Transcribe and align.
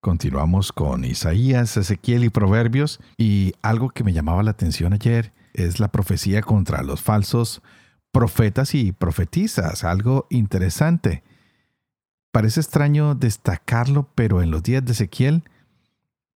Continuamos 0.00 0.72
con 0.72 1.04
Isaías, 1.04 1.76
Ezequiel 1.76 2.22
y 2.22 2.30
Proverbios 2.30 3.00
y 3.16 3.54
algo 3.62 3.90
que 3.90 4.04
me 4.04 4.12
llamaba 4.12 4.44
la 4.44 4.52
atención 4.52 4.92
ayer 4.92 5.32
es 5.54 5.80
la 5.80 5.88
profecía 5.88 6.40
contra 6.40 6.82
los 6.82 7.02
falsos 7.02 7.62
profetas 8.12 8.76
y 8.76 8.92
profetizas, 8.92 9.82
algo 9.82 10.28
interesante. 10.30 11.24
Parece 12.30 12.60
extraño 12.60 13.16
destacarlo, 13.16 14.08
pero 14.14 14.40
en 14.40 14.52
los 14.52 14.62
días 14.62 14.84
de 14.84 14.92
Ezequiel 14.92 15.42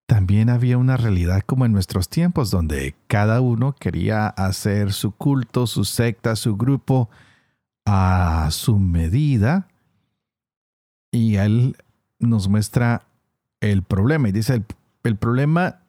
también 0.07 0.51
había 0.51 0.77
una 0.77 0.97
realidad 0.97 1.43
como 1.47 1.65
en 1.65 1.73
nuestros 1.73 2.09
tiempos, 2.09 2.51
donde 2.51 2.97
cada 3.07 3.41
uno 3.41 3.77
quería 3.77 4.27
hacer 4.27 4.93
su 4.93 5.13
culto, 5.13 5.69
su 5.69 5.85
secta, 5.85 6.35
su 6.35 6.57
grupo 6.57 7.11
a 7.87 8.49
su 8.51 8.81
medida. 8.81 9.69
Y 11.13 11.37
él 11.37 11.77
nos 12.19 12.49
muestra 12.49 13.07
el 13.63 13.83
problema. 13.83 14.29
Y 14.29 14.33
dice, 14.33 14.63
el, 15.05 15.17
problema 15.17 15.81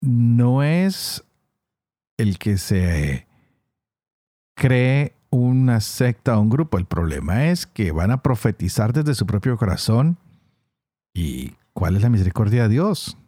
no 0.00 0.62
es 0.62 1.24
el 2.16 2.38
que 2.38 2.56
se 2.56 3.26
cree 4.54 5.14
una 5.30 5.80
secta 5.80 6.38
o 6.38 6.40
un 6.40 6.48
grupo. 6.48 6.78
El 6.78 6.86
problema 6.86 7.46
es 7.46 7.66
que 7.66 7.92
van 7.92 8.12
a 8.12 8.22
profetizar 8.22 8.92
desde 8.92 9.14
su 9.14 9.26
propio 9.26 9.56
corazón. 9.58 10.16
¿Y 11.12 11.54
cuál 11.74 11.96
es 11.96 12.02
la 12.02 12.08
misericordia 12.08 12.62
de 12.62 12.68
Dios? 12.70 13.18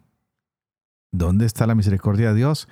¿Dónde 1.11 1.45
está 1.45 1.67
la 1.67 1.75
misericordia 1.75 2.29
de 2.29 2.35
Dios? 2.35 2.69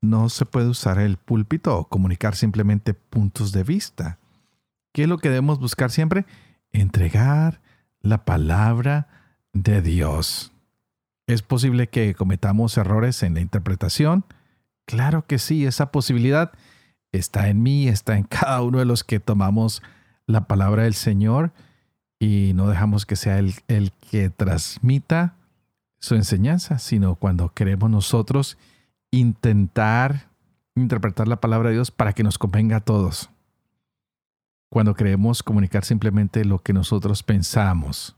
No 0.00 0.28
se 0.28 0.46
puede 0.46 0.68
usar 0.68 0.98
el 0.98 1.16
púlpito 1.16 1.76
o 1.76 1.88
comunicar 1.88 2.36
simplemente 2.36 2.94
puntos 2.94 3.50
de 3.50 3.64
vista. 3.64 4.18
¿Qué 4.92 5.02
es 5.02 5.08
lo 5.08 5.18
que 5.18 5.28
debemos 5.28 5.58
buscar 5.58 5.90
siempre? 5.90 6.26
Entregar 6.72 7.60
la 8.00 8.24
palabra 8.24 9.08
de 9.52 9.82
Dios. 9.82 10.52
¿Es 11.26 11.42
posible 11.42 11.88
que 11.88 12.14
cometamos 12.14 12.76
errores 12.76 13.22
en 13.22 13.34
la 13.34 13.40
interpretación? 13.40 14.24
Claro 14.86 15.26
que 15.26 15.38
sí, 15.38 15.64
esa 15.64 15.92
posibilidad 15.92 16.52
está 17.12 17.48
en 17.48 17.62
mí, 17.62 17.88
está 17.88 18.16
en 18.16 18.24
cada 18.24 18.62
uno 18.62 18.78
de 18.78 18.84
los 18.84 19.04
que 19.04 19.20
tomamos 19.20 19.82
la 20.26 20.46
palabra 20.46 20.84
del 20.84 20.94
Señor 20.94 21.52
y 22.18 22.52
no 22.54 22.68
dejamos 22.68 23.06
que 23.06 23.16
sea 23.16 23.38
el, 23.38 23.54
el 23.68 23.92
que 23.92 24.30
transmita 24.30 25.36
su 26.00 26.14
enseñanza, 26.14 26.78
sino 26.78 27.14
cuando 27.14 27.52
queremos 27.52 27.90
nosotros 27.90 28.58
intentar 29.10 30.30
interpretar 30.74 31.28
la 31.28 31.40
palabra 31.40 31.68
de 31.68 31.76
Dios 31.76 31.90
para 31.90 32.12
que 32.12 32.22
nos 32.22 32.38
convenga 32.38 32.76
a 32.76 32.80
todos. 32.80 33.30
Cuando 34.70 34.94
queremos 34.94 35.42
comunicar 35.42 35.84
simplemente 35.84 36.44
lo 36.44 36.60
que 36.60 36.72
nosotros 36.72 37.22
pensamos 37.22 38.16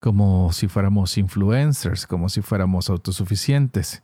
como 0.00 0.52
si 0.52 0.68
fuéramos 0.68 1.16
influencers, 1.18 2.06
como 2.06 2.28
si 2.28 2.42
fuéramos 2.42 2.90
autosuficientes. 2.90 4.02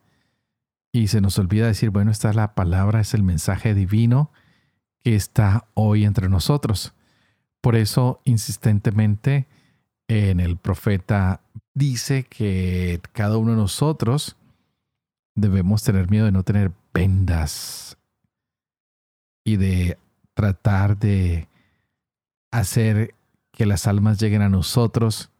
Y 0.93 1.09
se 1.09 1.21
nos 1.21 1.39
olvida 1.39 1.67
decir, 1.67 1.91
bueno, 1.91 2.11
esta 2.11 2.31
es 2.31 2.37
la 2.37 2.55
palabra, 2.55 3.01
es 3.01 3.15
el 3.15 3.23
mensaje 3.23 3.75
divino 3.75 4.31
que 5.03 5.15
está 5.15 5.67
hoy 5.75 6.05
entre 6.05 6.29
nosotros. 6.29 6.95
Por 7.61 7.77
eso, 7.77 8.21
insistentemente, 8.25 9.47
en 10.09 10.41
el 10.41 10.57
profeta 10.57 11.41
dice 11.75 12.25
que 12.25 13.01
cada 13.13 13.39
uno 13.39 13.53
de 13.53 13.57
nosotros 13.57 14.37
debemos 15.35 15.83
tener 15.83 16.11
miedo 16.11 16.27
de 16.27 16.33
no 16.33 16.43
tener 16.43 16.73
vendas 16.93 17.97
y 19.45 19.57
de 19.57 19.99
tratar 20.35 20.99
de 20.99 21.49
hacer 22.51 23.15
que 23.51 23.67
las 23.67 23.87
almas 23.87 24.21
lleguen 24.21 24.43
a 24.43 24.49
nosotros 24.49 25.32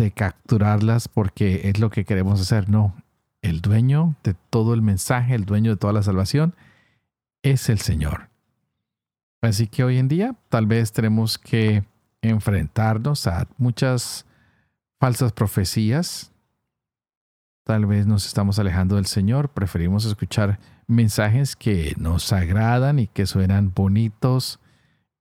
de 0.00 0.10
capturarlas 0.10 1.08
porque 1.08 1.68
es 1.68 1.78
lo 1.78 1.90
que 1.90 2.04
queremos 2.04 2.40
hacer. 2.40 2.68
No, 2.68 2.94
el 3.42 3.60
dueño 3.60 4.16
de 4.24 4.34
todo 4.50 4.74
el 4.74 4.82
mensaje, 4.82 5.34
el 5.34 5.44
dueño 5.44 5.72
de 5.72 5.76
toda 5.76 5.92
la 5.92 6.02
salvación, 6.02 6.54
es 7.42 7.68
el 7.68 7.78
Señor. 7.80 8.28
Así 9.42 9.66
que 9.66 9.84
hoy 9.84 9.98
en 9.98 10.08
día 10.08 10.34
tal 10.48 10.66
vez 10.66 10.92
tenemos 10.92 11.38
que 11.38 11.84
enfrentarnos 12.22 13.26
a 13.26 13.48
muchas 13.56 14.26
falsas 14.98 15.32
profecías. 15.32 16.32
Tal 17.64 17.86
vez 17.86 18.06
nos 18.06 18.26
estamos 18.26 18.58
alejando 18.58 18.96
del 18.96 19.06
Señor, 19.06 19.48
preferimos 19.50 20.04
escuchar 20.04 20.58
mensajes 20.86 21.56
que 21.56 21.94
nos 21.98 22.32
agradan 22.32 22.98
y 22.98 23.06
que 23.06 23.26
suenan 23.26 23.72
bonitos 23.74 24.58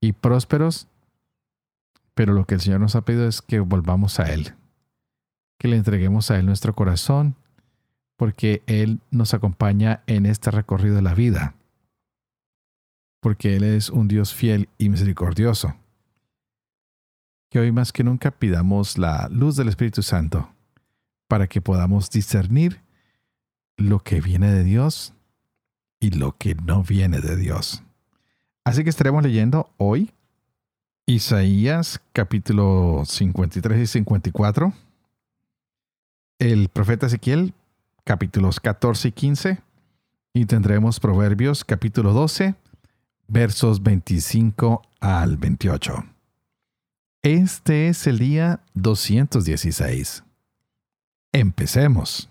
y 0.01 0.13
prósperos, 0.13 0.88
pero 2.13 2.34
lo 2.34 2.46
que 2.46 2.56
el 2.56 2.61
Señor 2.61 2.79
nos 2.79 2.96
ha 2.96 3.01
pedido 3.01 3.28
es 3.28 3.41
que 3.41 3.59
volvamos 3.59 4.19
a 4.19 4.34
Él, 4.34 4.56
que 5.59 5.68
le 5.68 5.75
entreguemos 5.75 6.31
a 6.31 6.40
Él 6.40 6.46
nuestro 6.47 6.74
corazón, 6.74 7.36
porque 8.16 8.64
Él 8.66 9.02
nos 9.12 9.34
acompaña 9.34 10.02
en 10.08 10.25
este 10.25 10.50
recorrido 10.50 10.96
de 10.96 11.02
la 11.02 11.14
vida, 11.14 11.53
porque 13.20 13.58
Él 13.58 13.64
es 13.64 13.90
un 13.90 14.08
Dios 14.08 14.34
fiel 14.34 14.70
y 14.78 14.90
misericordioso. 14.90 15.75
Que 17.52 17.59
hoy 17.59 17.72
más 17.72 17.92
que 17.92 18.03
nunca 18.03 18.31
pidamos 18.31 18.97
la 18.97 19.28
luz 19.30 19.58
del 19.58 19.68
Espíritu 19.68 20.02
Santo 20.02 20.50
para 21.28 21.47
que 21.47 21.62
podamos 21.62 22.09
discernir 22.09 22.81
lo 23.76 24.00
que 24.00 24.22
viene 24.22 24.52
de 24.52 24.64
Dios 24.64 25.14
y 26.00 26.12
lo 26.12 26.38
que 26.38 26.56
no 26.56 26.84
viene 26.84 27.20
de 27.20 27.36
Dios. 27.36 27.84
Así 28.64 28.84
que 28.84 28.90
estaremos 28.90 29.24
leyendo 29.24 29.70
hoy 29.78 30.12
Isaías 31.06 32.00
capítulo 32.14 33.03
53 33.06 33.81
y 33.81 33.88
54 33.88 34.74
el 36.39 36.69
profeta 36.69 37.07
Ezequiel, 37.07 37.53
capítulos 38.05 38.61
14 38.61 39.09
y 39.09 39.11
15, 39.11 39.61
y 40.33 40.45
tendremos 40.45 41.00
Proverbios, 41.00 41.66
capítulo 41.66 42.13
12, 42.13 42.55
versos 43.27 43.83
25 43.83 44.81
al 45.01 45.35
28. 45.38 46.05
Este 47.22 47.89
es 47.89 48.07
el 48.07 48.19
día 48.19 48.61
216. 48.75 50.23
Empecemos. 51.33 52.29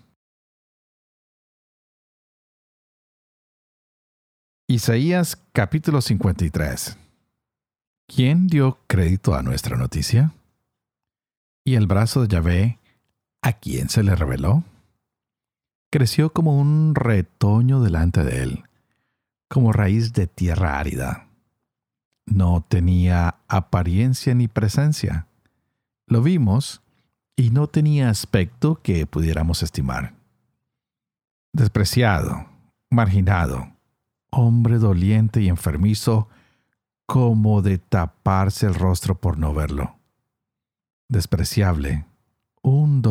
Isaías 4.67 5.39
capítulo 5.53 6.01
53. 6.01 6.97
¿Quién 8.07 8.47
dio 8.47 8.79
crédito 8.87 9.35
a 9.35 9.43
nuestra 9.43 9.77
noticia? 9.77 10.33
Y 11.63 11.75
el 11.75 11.85
brazo 11.85 12.21
de 12.21 12.27
Yahvé 12.27 12.78
¿A 13.41 13.53
quién 13.53 13.89
se 13.89 14.03
le 14.03 14.15
reveló? 14.15 14.63
Creció 15.91 16.33
como 16.33 16.59
un 16.59 16.93
retoño 16.93 17.81
delante 17.81 18.23
de 18.23 18.43
él, 18.43 18.63
como 19.49 19.71
raíz 19.71 20.13
de 20.13 20.27
tierra 20.27 20.77
árida. 20.77 21.27
No 22.25 22.63
tenía 22.67 23.35
apariencia 23.47 24.35
ni 24.35 24.47
presencia. 24.47 25.27
Lo 26.05 26.21
vimos 26.21 26.81
y 27.35 27.49
no 27.49 27.67
tenía 27.67 28.09
aspecto 28.09 28.81
que 28.83 29.05
pudiéramos 29.07 29.63
estimar. 29.63 30.13
Despreciado, 31.53 32.45
marginado, 32.91 33.71
hombre 34.29 34.77
doliente 34.77 35.41
y 35.41 35.49
enfermizo, 35.49 36.27
como 37.07 37.61
de 37.63 37.79
taparse 37.79 38.67
el 38.67 38.75
rostro 38.75 39.15
por 39.15 39.39
no 39.39 39.53
verlo. 39.53 39.95
Despreciable, 41.09 42.05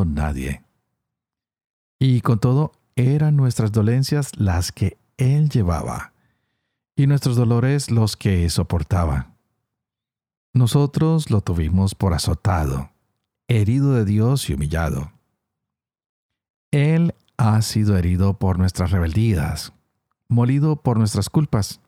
nadie. 0.05 0.63
Y 1.99 2.21
con 2.21 2.39
todo, 2.39 2.73
eran 2.97 3.37
nuestras 3.37 3.73
dolencias 3.73 4.39
las 4.39 4.73
que 4.73 4.99
Él 5.17 5.49
llevaba, 5.49 6.13
y 6.97 7.07
nuestros 7.07 7.37
dolores 7.37 7.91
los 7.91 8.17
que 8.17 8.49
soportaba. 8.51 9.35
Nosotros 10.55 11.31
lo 11.31 11.41
tuvimos 11.41 11.95
por 11.95 12.15
azotado, 12.15 12.91
herido 13.49 13.95
de 13.95 14.05
Dios 14.05 14.49
y 14.49 14.55
humillado. 14.55 15.13
Él 16.71 17.15
ha 17.37 17.63
sido 17.63 17.97
herido 17.97 18.35
por 18.39 18.59
nuestras 18.59 18.91
rebeldías, 18.91 19.73
molido 20.29 20.77
por 20.77 20.99
nuestras 20.99 21.31
culpas. 21.31 21.81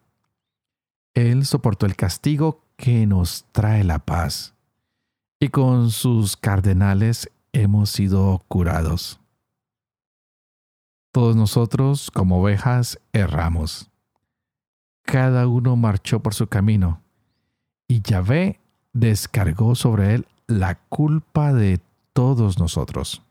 Él 1.15 1.45
soportó 1.45 1.87
el 1.87 1.97
castigo 1.97 2.65
que 2.77 3.07
nos 3.07 3.47
trae 3.53 3.83
la 3.85 3.99
paz, 3.99 4.55
y 5.41 5.49
con 5.49 5.91
sus 5.91 6.37
cardenales 6.37 7.31
hemos 7.53 7.91
sido 7.91 8.45
curados. 8.49 9.21
Todos 11.13 11.35
nosotros, 11.35 12.11
como 12.11 12.41
ovejas, 12.41 13.01
erramos. 13.13 13.91
Cada 15.03 15.49
uno 15.49 15.75
marchó 15.77 16.21
por 16.21 16.35
su 16.35 16.47
camino, 16.47 17.03
y 17.89 18.01
Yahvé 18.03 18.61
descargó 18.93 19.75
sobre 19.75 20.15
él 20.15 20.27
la 20.47 20.77
culpa 20.89 21.53
de 21.53 21.81
todos 22.13 22.59
nosotros. 22.59 23.23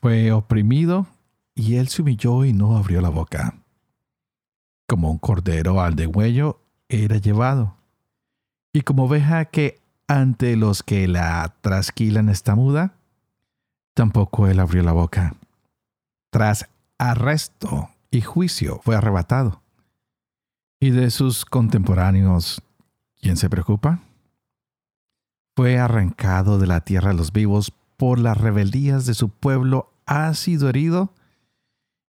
Fue 0.00 0.32
oprimido, 0.32 1.06
y 1.54 1.76
él 1.76 1.88
se 1.88 2.02
humilló 2.02 2.44
y 2.44 2.52
no 2.52 2.76
abrió 2.76 3.00
la 3.00 3.08
boca. 3.08 3.54
Como 4.86 5.10
un 5.10 5.18
cordero 5.18 5.80
al 5.80 5.94
degüello 5.94 6.60
era 6.88 7.16
llevado, 7.16 7.76
y 8.72 8.82
como 8.82 9.04
oveja 9.04 9.46
que 9.46 9.80
ante 10.10 10.56
los 10.56 10.82
que 10.82 11.06
la 11.06 11.54
trasquilan 11.60 12.28
está 12.30 12.56
muda, 12.56 12.94
tampoco 13.94 14.48
él 14.48 14.58
abrió 14.58 14.82
la 14.82 14.90
boca. 14.90 15.36
Tras 16.32 16.68
arresto 16.98 17.90
y 18.10 18.20
juicio 18.20 18.80
fue 18.82 18.96
arrebatado. 18.96 19.62
¿Y 20.80 20.90
de 20.90 21.12
sus 21.12 21.44
contemporáneos 21.44 22.60
quién 23.20 23.36
se 23.36 23.48
preocupa? 23.48 24.00
Fue 25.54 25.78
arrancado 25.78 26.58
de 26.58 26.66
la 26.66 26.80
tierra 26.80 27.10
de 27.10 27.16
los 27.16 27.32
vivos 27.32 27.72
por 27.96 28.18
las 28.18 28.36
rebeldías 28.36 29.06
de 29.06 29.14
su 29.14 29.28
pueblo, 29.28 29.92
ha 30.06 30.34
sido 30.34 30.68
herido 30.68 31.14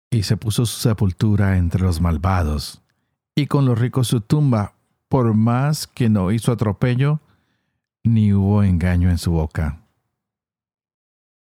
y 0.09 0.23
se 0.23 0.37
puso 0.37 0.67
su 0.67 0.81
sepultura 0.83 1.57
entre 1.57 1.83
los 1.83 2.01
malvados, 2.01 2.81
y 3.35 3.49
con 3.49 3.67
los 3.67 3.77
ricos 3.77 4.07
su 4.07 4.21
tumba, 4.21 4.75
por 5.09 5.35
más 5.35 5.89
que 5.89 6.09
no 6.09 6.31
hizo 6.31 6.53
atropello, 6.53 7.21
ni 8.15 8.33
hubo 8.33 8.63
engaño 8.63 9.11
en 9.11 9.19
su 9.19 9.33
boca. 9.33 9.83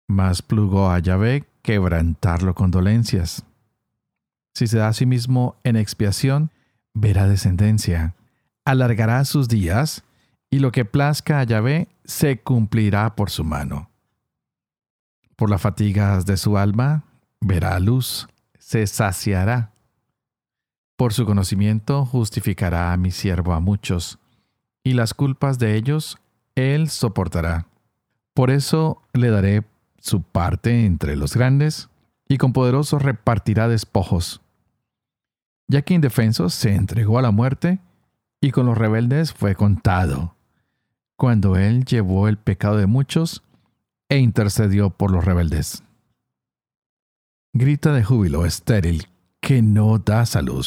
Mas 0.07 0.42
plugó 0.42 0.89
a 0.89 1.00
Yahvé 1.00 1.45
quebrantarlo 1.62 2.56
con 2.56 2.71
dolencias. 2.71 3.44
Si 4.54 4.68
se 4.68 4.77
da 4.77 4.88
a 4.88 4.94
sí 4.94 5.06
mismo 5.06 5.56
en 5.63 5.75
expiación, 5.75 6.51
verá 6.94 7.27
descendencia, 7.27 8.15
alargará 8.65 9.24
sus 9.25 9.48
días, 9.48 10.04
y 10.50 10.59
lo 10.59 10.71
que 10.71 10.86
plazca 10.86 11.39
a 11.39 11.44
Yahvé 11.44 11.89
se 12.06 12.39
cumplirá 12.39 13.15
por 13.15 13.30
su 13.30 13.44
mano. 13.44 13.89
Por 15.36 15.50
las 15.50 15.62
fatigas 15.62 16.25
de 16.25 16.38
su 16.38 16.57
alma, 16.57 17.03
verá 17.42 17.80
luz, 17.80 18.27
se 18.57 18.88
saciará. 18.88 19.74
Por 20.95 21.13
su 21.13 21.25
conocimiento 21.25 22.06
justificará 22.06 22.94
a 22.94 22.98
mi 22.98 23.12
siervo 23.12 23.53
a 23.53 23.60
muchos, 23.60 24.19
y 24.83 24.94
las 24.94 25.13
culpas 25.13 25.60
de 25.60 25.75
ellos 25.75 26.18
él 26.57 26.89
soportará. 26.89 27.68
Por 28.33 28.50
eso 28.50 29.04
le 29.13 29.30
daré 29.30 29.63
su 30.00 30.24
parte 30.24 30.86
entre 30.86 31.15
los 31.15 31.36
grandes, 31.36 31.89
y 32.27 32.38
con 32.38 32.51
poderoso 32.51 33.00
repartirá 33.00 33.68
despojos. 33.68 34.42
Ya 35.68 35.83
que 35.83 35.94
indefenso 35.94 36.50
se 36.50 36.74
entregó 36.74 37.19
a 37.19 37.21
la 37.21 37.31
muerte, 37.31 37.80
y 38.42 38.51
con 38.51 38.65
los 38.65 38.77
rebeldes 38.77 39.33
fue 39.33 39.56
contado, 39.56 40.36
cuando 41.15 41.57
él 41.57 41.86
llevó 41.86 42.27
el 42.27 42.38
pecado 42.38 42.77
de 42.77 42.88
muchos 42.88 43.44
e 44.10 44.18
intercedió 44.18 44.89
por 44.89 45.12
los 45.12 45.24
rebeldes. 45.25 45.83
Grita 47.53 47.94
de 47.94 48.03
júbilo 48.03 48.45
estéril 48.45 49.07
que 49.42 49.62
no 49.62 50.00
da 50.00 50.25
salud. 50.25 50.65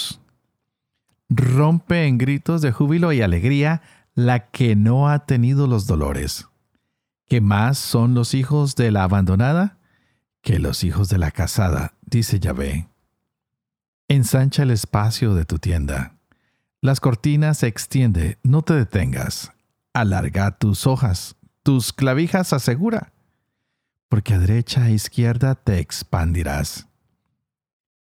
Rompe 1.29 2.07
en 2.07 2.19
gritos 2.19 2.63
de 2.63 2.73
júbilo 2.73 3.13
y 3.13 3.23
alegría 3.23 3.83
la 4.27 4.51
que 4.51 4.77
no 4.77 5.09
ha 5.09 5.27
tenido 5.27 5.67
los 5.67 5.87
dolores. 5.87 6.47
¿Qué 7.27 7.41
más 7.41 7.79
son 7.79 8.15
los 8.15 8.35
hijos 8.35 8.77
de 8.77 8.91
la 8.91 9.05
abandonada 9.05 9.81
que 10.43 10.59
los 10.59 10.85
hijos 10.85 11.09
de 11.09 11.19
la 11.19 11.31
casada, 11.31 11.95
dice 12.03 12.41
Yahvé. 12.41 12.89
Ensancha 14.09 14.63
el 14.63 14.71
espacio 14.71 15.35
de 15.35 15.45
tu 15.45 15.59
tienda. 15.59 16.17
Las 16.81 17.01
cortinas 17.01 17.59
se 17.59 17.67
extiende, 17.67 18.39
no 18.43 18.63
te 18.63 18.75
detengas. 18.75 19.53
Alarga 19.93 20.53
tus 20.53 20.87
hojas, 20.87 21.37
tus 21.63 21.93
clavijas 21.93 22.53
asegura, 22.53 23.13
porque 24.09 24.35
a 24.35 24.39
derecha 24.39 24.89
e 24.89 24.93
izquierda 24.93 25.55
te 25.55 25.79
expandirás. 25.79 26.89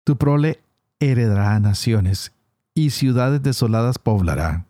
Tu 0.05 0.17
prole 0.17 0.61
heredará 1.01 1.59
naciones 1.61 2.33
y 2.75 2.91
ciudades 2.91 3.43
desoladas 3.43 3.99
poblará. 3.99 4.68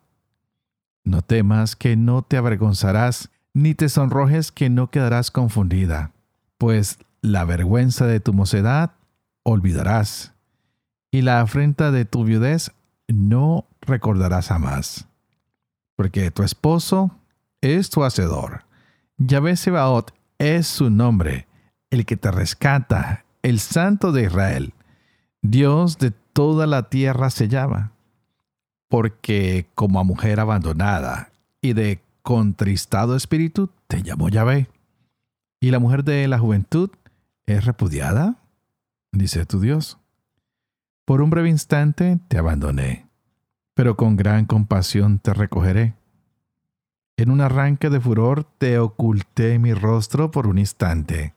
No 1.08 1.22
temas 1.22 1.74
que 1.74 1.96
no 1.96 2.20
te 2.20 2.36
avergonzarás, 2.36 3.30
ni 3.54 3.74
te 3.74 3.88
sonrojes 3.88 4.52
que 4.52 4.68
no 4.68 4.90
quedarás 4.90 5.30
confundida, 5.30 6.12
pues 6.58 6.98
la 7.22 7.46
vergüenza 7.46 8.06
de 8.06 8.20
tu 8.20 8.34
mocedad 8.34 8.92
olvidarás, 9.42 10.34
y 11.10 11.22
la 11.22 11.40
afrenta 11.40 11.92
de 11.92 12.04
tu 12.04 12.24
viudez 12.24 12.72
no 13.06 13.64
recordarás 13.80 14.48
jamás. 14.48 15.08
Porque 15.96 16.30
tu 16.30 16.42
esposo 16.42 17.16
es 17.62 17.88
tu 17.88 18.04
hacedor. 18.04 18.66
Yahvé 19.16 19.56
Sebaot 19.56 20.12
es 20.36 20.66
su 20.66 20.90
nombre, 20.90 21.48
el 21.88 22.04
que 22.04 22.18
te 22.18 22.30
rescata, 22.30 23.24
el 23.42 23.60
Santo 23.60 24.12
de 24.12 24.24
Israel. 24.24 24.74
Dios 25.40 25.96
de 25.96 26.10
toda 26.10 26.66
la 26.66 26.90
tierra 26.90 27.30
se 27.30 27.48
llama 27.48 27.92
porque 28.88 29.66
como 29.74 30.00
a 30.00 30.04
mujer 30.04 30.40
abandonada 30.40 31.30
y 31.60 31.74
de 31.74 32.00
contristado 32.22 33.16
espíritu 33.16 33.70
te 33.86 34.02
llamó 34.02 34.28
Yahvé. 34.28 34.68
¿Y 35.60 35.70
la 35.70 35.78
mujer 35.78 36.04
de 36.04 36.26
la 36.28 36.38
juventud 36.38 36.90
es 37.46 37.64
repudiada? 37.64 38.36
Dice 39.12 39.46
tu 39.46 39.60
Dios. 39.60 39.98
Por 41.04 41.22
un 41.22 41.30
breve 41.30 41.48
instante 41.48 42.18
te 42.28 42.38
abandoné, 42.38 43.06
pero 43.74 43.96
con 43.96 44.16
gran 44.16 44.44
compasión 44.44 45.18
te 45.18 45.32
recogeré. 45.32 45.94
En 47.16 47.30
un 47.30 47.40
arranque 47.40 47.90
de 47.90 48.00
furor 48.00 48.44
te 48.44 48.78
oculté 48.78 49.58
mi 49.58 49.74
rostro 49.74 50.30
por 50.30 50.46
un 50.46 50.58
instante, 50.58 51.34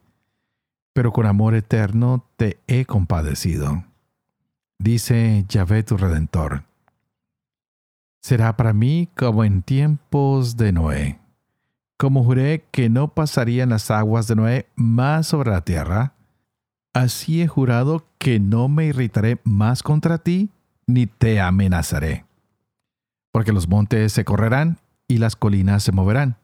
pero 0.94 1.12
con 1.12 1.25
amor 1.25 1.56
eterno 1.56 2.27
te 2.36 2.59
he 2.68 2.86
compadecido. 2.86 3.83
Dice 4.77 5.45
Yahvé 5.48 5.83
tu 5.83 5.98
Redentor 5.98 6.70
será 8.21 8.56
para 8.56 8.71
mí 8.71 9.09
como 9.18 9.44
en 9.44 9.63
tiempos 9.63 10.56
de 10.56 10.71
Noé. 10.71 11.19
Como 11.97 12.23
juré 12.23 12.65
que 12.71 12.89
no 12.89 13.09
pasarían 13.09 13.69
las 13.69 13.91
aguas 13.91 14.27
de 14.27 14.36
Noé 14.36 14.67
más 14.75 15.27
sobre 15.27 15.51
la 15.51 15.62
tierra, 15.62 16.13
así 16.93 17.41
he 17.41 17.48
jurado 17.48 18.05
que 18.17 18.39
no 18.39 18.69
me 18.69 18.86
irritaré 18.86 19.39
más 19.43 19.84
contra 19.84 20.19
ti, 20.19 20.50
ni 20.88 21.07
te 21.07 21.41
amenazaré. 21.41 22.25
Porque 23.31 23.53
los 23.53 23.67
montes 23.67 24.13
se 24.13 24.25
correrán 24.25 24.77
y 25.07 25.17
las 25.17 25.36
colinas 25.36 25.84
se 25.84 25.91
moverán. 25.91 26.38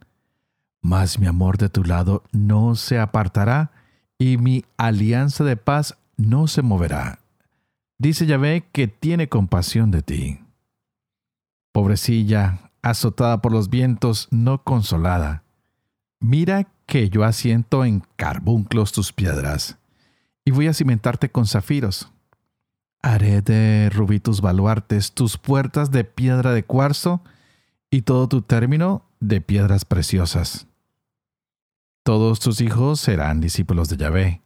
Mas 0.81 1.19
mi 1.19 1.27
amor 1.27 1.57
de 1.57 1.69
tu 1.69 1.83
lado 1.83 2.23
no 2.31 2.75
se 2.75 2.99
apartará, 2.99 3.71
y 4.19 4.37
mi 4.37 4.65
alianza 4.77 5.43
de 5.43 5.57
paz 5.57 5.95
no 6.17 6.47
se 6.47 6.63
moverá. 6.63 7.19
Dice 7.99 8.25
Yahvé 8.25 8.65
que 8.71 8.87
tiene 8.87 9.27
compasión 9.27 9.91
de 9.91 10.01
ti 10.01 10.39
pobrecilla, 11.77 12.71
azotada 12.81 13.39
por 13.39 13.51
los 13.51 13.69
vientos, 13.69 14.29
no 14.31 14.63
consolada. 14.63 15.43
Mira 16.19 16.67
que 16.87 17.11
yo 17.11 17.23
asiento 17.23 17.85
en 17.85 18.01
carbunclos 18.15 18.91
tus 18.91 19.13
piedras, 19.13 19.77
y 20.43 20.49
voy 20.49 20.65
a 20.65 20.73
cimentarte 20.73 21.29
con 21.29 21.45
zafiros. 21.45 22.11
Haré 23.03 23.43
de 23.43 23.91
rubí 23.93 24.19
tus 24.19 24.41
baluartes, 24.41 25.11
tus 25.11 25.37
puertas 25.37 25.91
de 25.91 26.03
piedra 26.03 26.51
de 26.51 26.63
cuarzo, 26.63 27.21
y 27.91 28.01
todo 28.01 28.27
tu 28.27 28.41
término 28.41 29.05
de 29.19 29.39
piedras 29.39 29.85
preciosas. 29.85 30.65
Todos 32.01 32.39
tus 32.39 32.59
hijos 32.59 33.01
serán 33.01 33.39
discípulos 33.39 33.87
de 33.87 33.97
Yahvé, 33.97 34.41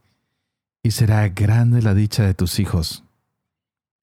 y 0.83 0.91
será 0.91 1.29
grande 1.29 1.81
la 1.81 1.93
dicha 1.93 2.23
de 2.23 2.33
tus 2.33 2.59
hijos. 2.59 3.05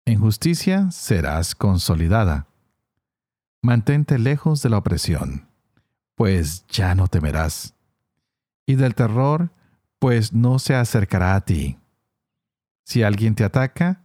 En 0.06 0.22
justicia 0.22 0.90
serás 0.92 1.56
consolidada 1.56 2.48
Mantente 3.62 4.20
lejos 4.20 4.62
de 4.62 4.70
la 4.70 4.78
opresión, 4.78 5.48
pues 6.16 6.66
ya 6.68 6.96
no 6.96 7.08
temerás, 7.08 7.76
y 8.66 8.76
del 8.76 8.96
terror, 8.96 9.52
pues 10.00 10.34
no 10.34 10.60
se 10.60 10.76
acercará 10.76 11.36
a 11.36 11.42
ti. 11.42 11.78
Si 12.86 13.04
alguien 13.04 13.36
te 13.36 13.44
ataca, 13.44 14.04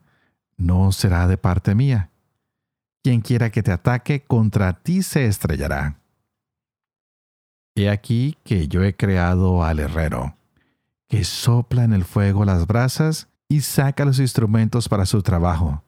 no 0.57 0.93
será 0.93 1.27
de 1.27 1.37
parte 1.37 1.75
mía. 1.75 2.11
Quien 3.03 3.21
quiera 3.21 3.51
que 3.51 3.63
te 3.63 3.73
ataque, 3.73 4.25
contra 4.25 4.73
ti 4.73 5.03
se 5.03 5.27
estrellará. 5.27 5.99
He 7.75 7.89
aquí 7.89 8.37
que 8.45 8.69
yo 8.69 8.83
he 8.85 8.95
creado 8.95 9.65
al 9.65 9.81
herrero, 9.81 10.37
que 11.09 11.25
sopla 11.25 11.85
en 11.85 11.93
el 11.93 12.05
fuego 12.05 12.45
las 12.45 12.67
brasas 12.67 13.29
y 13.49 13.61
saca 13.61 14.05
los 14.05 14.19
instrumentos 14.19 14.89
para 14.89 15.07
su 15.07 15.23
trabajo. 15.23 15.83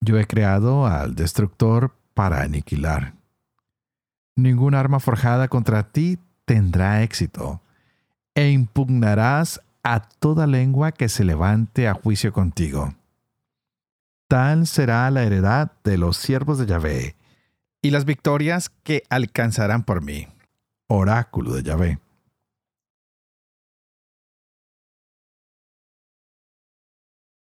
Yo 0.00 0.18
he 0.18 0.26
creado 0.26 0.86
al 0.86 1.14
destructor 1.14 1.97
para 2.18 2.42
aniquilar. 2.42 3.14
Ningún 4.34 4.74
arma 4.74 4.98
forjada 4.98 5.46
contra 5.46 5.92
ti 5.92 6.18
tendrá 6.46 7.04
éxito. 7.04 7.60
e 8.34 8.50
impugnarás 8.50 9.60
a 9.84 10.00
toda 10.00 10.48
lengua 10.48 10.90
que 10.90 11.08
se 11.08 11.22
levante 11.24 11.86
a 11.86 11.94
juicio 11.94 12.32
contigo. 12.32 12.94
Tal 14.28 14.66
será 14.66 15.08
la 15.12 15.22
heredad 15.22 15.70
de 15.84 15.96
los 15.96 16.16
siervos 16.16 16.58
de 16.58 16.66
Yahvé 16.66 17.16
y 17.82 17.90
las 17.90 18.04
victorias 18.04 18.68
que 18.82 19.04
alcanzarán 19.10 19.84
por 19.84 20.02
mí. 20.02 20.26
Oráculo 20.88 21.54
de 21.54 21.62
Yahvé. 21.62 21.98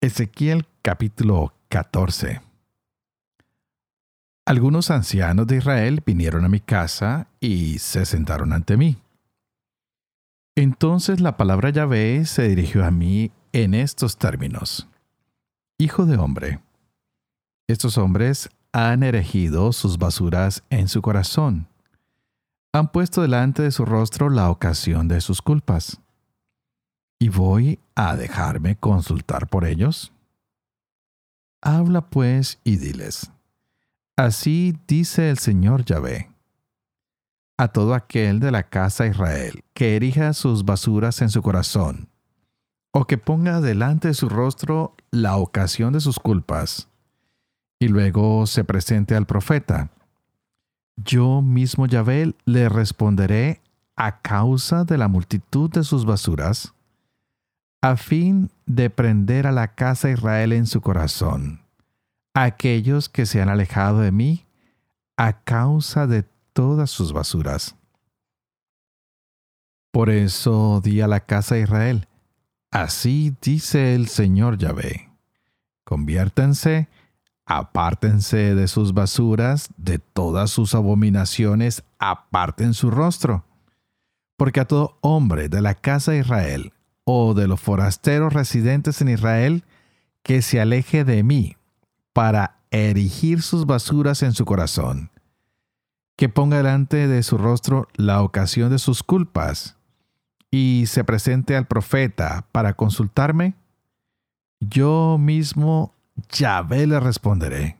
Ezequiel 0.01 0.67
capítulo 0.83 1.53
14 1.69 2.50
Algunos 4.51 4.91
ancianos 4.91 5.47
de 5.47 5.59
Israel 5.59 6.03
vinieron 6.05 6.43
a 6.43 6.49
mi 6.49 6.59
casa 6.59 7.29
y 7.39 7.79
se 7.79 8.05
sentaron 8.05 8.51
ante 8.51 8.75
mí. 8.75 8.97
Entonces 10.57 11.21
la 11.21 11.37
palabra 11.37 11.69
Yahvé 11.69 12.25
se 12.25 12.49
dirigió 12.49 12.83
a 12.83 12.91
mí 12.91 13.31
en 13.53 13.73
estos 13.73 14.17
términos. 14.17 14.89
Hijo 15.79 16.05
de 16.05 16.17
hombre, 16.17 16.59
estos 17.69 17.97
hombres 17.97 18.49
han 18.73 19.03
erigido 19.03 19.71
sus 19.71 19.97
basuras 19.97 20.65
en 20.69 20.89
su 20.89 21.01
corazón. 21.01 21.69
Han 22.73 22.91
puesto 22.91 23.21
delante 23.21 23.61
de 23.61 23.71
su 23.71 23.85
rostro 23.85 24.29
la 24.29 24.49
ocasión 24.49 25.07
de 25.07 25.21
sus 25.21 25.41
culpas 25.41 26.01
¿Y 27.21 27.29
voy 27.29 27.79
a 27.95 28.17
dejarme 28.17 28.75
consultar 28.75 29.47
por 29.47 29.63
ellos? 29.63 30.11
Habla 31.61 32.09
pues 32.09 32.59
y 32.65 32.75
diles. 32.75 33.31
Así 34.21 34.77
dice 34.87 35.31
el 35.31 35.39
Señor 35.39 35.83
Yahvé. 35.83 36.29
A 37.57 37.69
todo 37.69 37.95
aquel 37.95 38.39
de 38.39 38.51
la 38.51 38.61
casa 38.61 39.03
de 39.03 39.09
Israel 39.09 39.63
que 39.73 39.95
erija 39.95 40.33
sus 40.33 40.63
basuras 40.63 41.23
en 41.23 41.31
su 41.31 41.41
corazón, 41.41 42.07
o 42.91 43.05
que 43.05 43.17
ponga 43.17 43.61
delante 43.61 44.09
de 44.09 44.13
su 44.13 44.29
rostro 44.29 44.95
la 45.09 45.37
ocasión 45.37 45.91
de 45.91 46.01
sus 46.01 46.19
culpas, 46.19 46.87
y 47.79 47.87
luego 47.87 48.45
se 48.45 48.63
presente 48.63 49.15
al 49.15 49.25
profeta, 49.25 49.89
yo 50.97 51.41
mismo 51.41 51.87
Yahvé 51.87 52.35
le 52.45 52.69
responderé 52.69 53.59
a 53.95 54.21
causa 54.21 54.83
de 54.83 54.99
la 54.99 55.07
multitud 55.07 55.71
de 55.71 55.83
sus 55.83 56.05
basuras, 56.05 56.75
a 57.81 57.95
fin 57.97 58.51
de 58.67 58.91
prender 58.91 59.47
a 59.47 59.51
la 59.51 59.73
casa 59.73 60.09
de 60.09 60.13
Israel 60.13 60.53
en 60.53 60.67
su 60.67 60.79
corazón, 60.79 61.60
aquellos 62.33 63.09
que 63.09 63.25
se 63.25 63.41
han 63.41 63.49
alejado 63.49 63.99
de 63.99 64.11
mí 64.11 64.45
a 65.17 65.43
causa 65.43 66.07
de 66.07 66.23
todas 66.53 66.89
sus 66.89 67.13
basuras. 67.13 67.75
Por 69.91 70.09
eso 70.09 70.81
di 70.83 71.01
a 71.01 71.07
la 71.07 71.19
casa 71.19 71.55
de 71.55 71.61
Israel, 71.61 72.07
así 72.71 73.35
dice 73.41 73.93
el 73.93 74.07
Señor 74.07 74.57
Yahvé, 74.57 75.09
conviértense, 75.83 76.87
apártense 77.45 78.55
de 78.55 78.67
sus 78.69 78.93
basuras, 78.93 79.69
de 79.75 79.99
todas 79.99 80.49
sus 80.49 80.75
abominaciones, 80.75 81.83
aparten 81.99 82.73
su 82.73 82.89
rostro, 82.89 83.43
porque 84.37 84.61
a 84.61 84.65
todo 84.65 84.97
hombre 85.01 85.49
de 85.49 85.61
la 85.61 85.75
casa 85.75 86.13
de 86.13 86.19
Israel, 86.19 86.73
o 87.03 87.33
de 87.33 87.47
los 87.47 87.59
forasteros 87.59 88.31
residentes 88.31 89.01
en 89.01 89.09
Israel 89.09 89.65
que 90.23 90.41
se 90.41 90.61
aleje 90.61 91.03
de 91.03 91.23
mí 91.23 91.57
para 92.13 92.59
erigir 92.71 93.41
sus 93.41 93.65
basuras 93.65 94.23
en 94.23 94.33
su 94.33 94.45
corazón, 94.45 95.11
que 96.17 96.29
ponga 96.29 96.57
delante 96.57 97.07
de 97.07 97.23
su 97.23 97.37
rostro 97.37 97.87
la 97.95 98.21
ocasión 98.21 98.69
de 98.69 98.79
sus 98.79 99.03
culpas 99.03 99.77
y 100.49 100.85
se 100.87 101.03
presente 101.03 101.55
al 101.55 101.67
profeta 101.67 102.47
para 102.51 102.73
consultarme, 102.73 103.55
yo 104.59 105.17
mismo 105.19 105.93
Yahvé 106.29 106.87
le 106.87 106.99
responderé. 106.99 107.77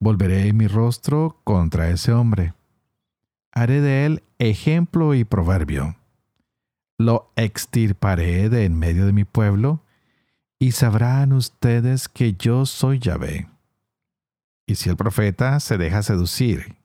Volveré 0.00 0.52
mi 0.52 0.68
rostro 0.68 1.40
contra 1.44 1.90
ese 1.90 2.12
hombre. 2.12 2.54
Haré 3.52 3.80
de 3.80 4.06
él 4.06 4.22
ejemplo 4.38 5.14
y 5.14 5.24
proverbio 5.24 5.98
lo 6.98 7.30
extirparé 7.36 8.48
de 8.48 8.64
en 8.64 8.76
medio 8.76 9.06
de 9.06 9.12
mi 9.12 9.24
pueblo, 9.24 9.80
y 10.58 10.72
sabrán 10.72 11.32
ustedes 11.32 12.08
que 12.08 12.34
yo 12.34 12.66
soy 12.66 12.98
Yahvé. 12.98 13.48
Y 14.66 14.74
si 14.74 14.90
el 14.90 14.96
profeta 14.96 15.60
se 15.60 15.78
deja 15.78 16.02
seducir 16.02 16.76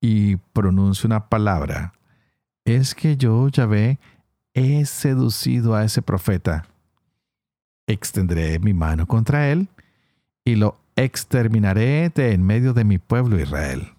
y 0.00 0.36
pronuncia 0.36 1.06
una 1.06 1.28
palabra, 1.28 1.92
es 2.64 2.94
que 2.94 3.16
yo, 3.16 3.48
Yahvé, 3.48 3.98
he 4.54 4.84
seducido 4.86 5.74
a 5.74 5.84
ese 5.84 6.02
profeta. 6.02 6.66
Extenderé 7.86 8.58
mi 8.58 8.74
mano 8.74 9.06
contra 9.06 9.50
él 9.50 9.68
y 10.44 10.56
lo 10.56 10.78
exterminaré 10.96 12.10
de 12.10 12.32
en 12.32 12.42
medio 12.42 12.72
de 12.72 12.84
mi 12.84 12.98
pueblo 12.98 13.40
Israel. 13.40 13.94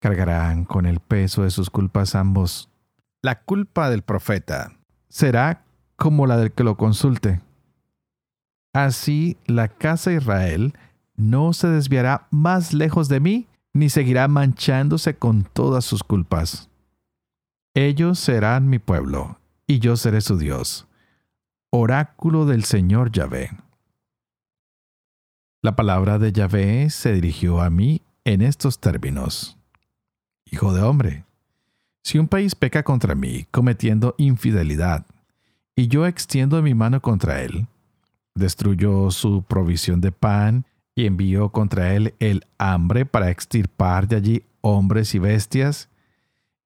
Cargarán 0.00 0.64
con 0.64 0.86
el 0.86 1.00
peso 1.00 1.42
de 1.42 1.50
sus 1.50 1.70
culpas 1.70 2.14
ambos 2.14 2.68
la 3.24 3.40
culpa 3.40 3.88
del 3.88 4.02
profeta 4.02 4.76
será 5.08 5.64
como 5.96 6.26
la 6.26 6.36
del 6.36 6.52
que 6.52 6.62
lo 6.62 6.76
consulte. 6.76 7.40
Así 8.74 9.36
la 9.46 9.68
casa 9.68 10.10
de 10.10 10.16
Israel 10.16 10.74
no 11.16 11.52
se 11.52 11.68
desviará 11.68 12.26
más 12.32 12.74
lejos 12.74 13.08
de 13.08 13.20
mí, 13.20 13.46
ni 13.72 13.88
seguirá 13.88 14.26
manchándose 14.26 15.16
con 15.16 15.44
todas 15.44 15.84
sus 15.84 16.02
culpas. 16.02 16.68
Ellos 17.72 18.18
serán 18.18 18.68
mi 18.68 18.80
pueblo, 18.80 19.38
y 19.68 19.78
yo 19.78 19.96
seré 19.96 20.20
su 20.20 20.38
Dios. 20.38 20.88
Oráculo 21.70 22.46
del 22.46 22.64
Señor 22.64 23.12
Yahvé. 23.12 23.50
La 25.62 25.76
palabra 25.76 26.18
de 26.18 26.32
Yahvé 26.32 26.90
se 26.90 27.12
dirigió 27.12 27.62
a 27.62 27.70
mí 27.70 28.02
en 28.24 28.42
estos 28.42 28.80
términos. 28.80 29.56
Hijo 30.46 30.74
de 30.74 30.82
hombre, 30.82 31.24
si 32.02 32.18
un 32.18 32.26
país 32.26 32.56
peca 32.56 32.82
contra 32.82 33.14
mí 33.14 33.46
cometiendo 33.52 34.16
infidelidad, 34.18 35.06
y 35.76 35.86
yo 35.86 36.06
extiendo 36.06 36.60
mi 36.60 36.74
mano 36.74 37.00
contra 37.00 37.42
él, 37.42 37.68
destruyo 38.34 39.10
su 39.10 39.42
provisión 39.42 40.00
de 40.00 40.12
pan 40.12 40.66
y 40.94 41.06
envío 41.06 41.50
contra 41.50 41.94
él 41.94 42.14
el 42.18 42.46
hambre 42.58 43.06
para 43.06 43.30
extirpar 43.30 44.08
de 44.08 44.16
allí 44.16 44.44
hombres 44.60 45.14
y 45.14 45.18
bestias, 45.18 45.88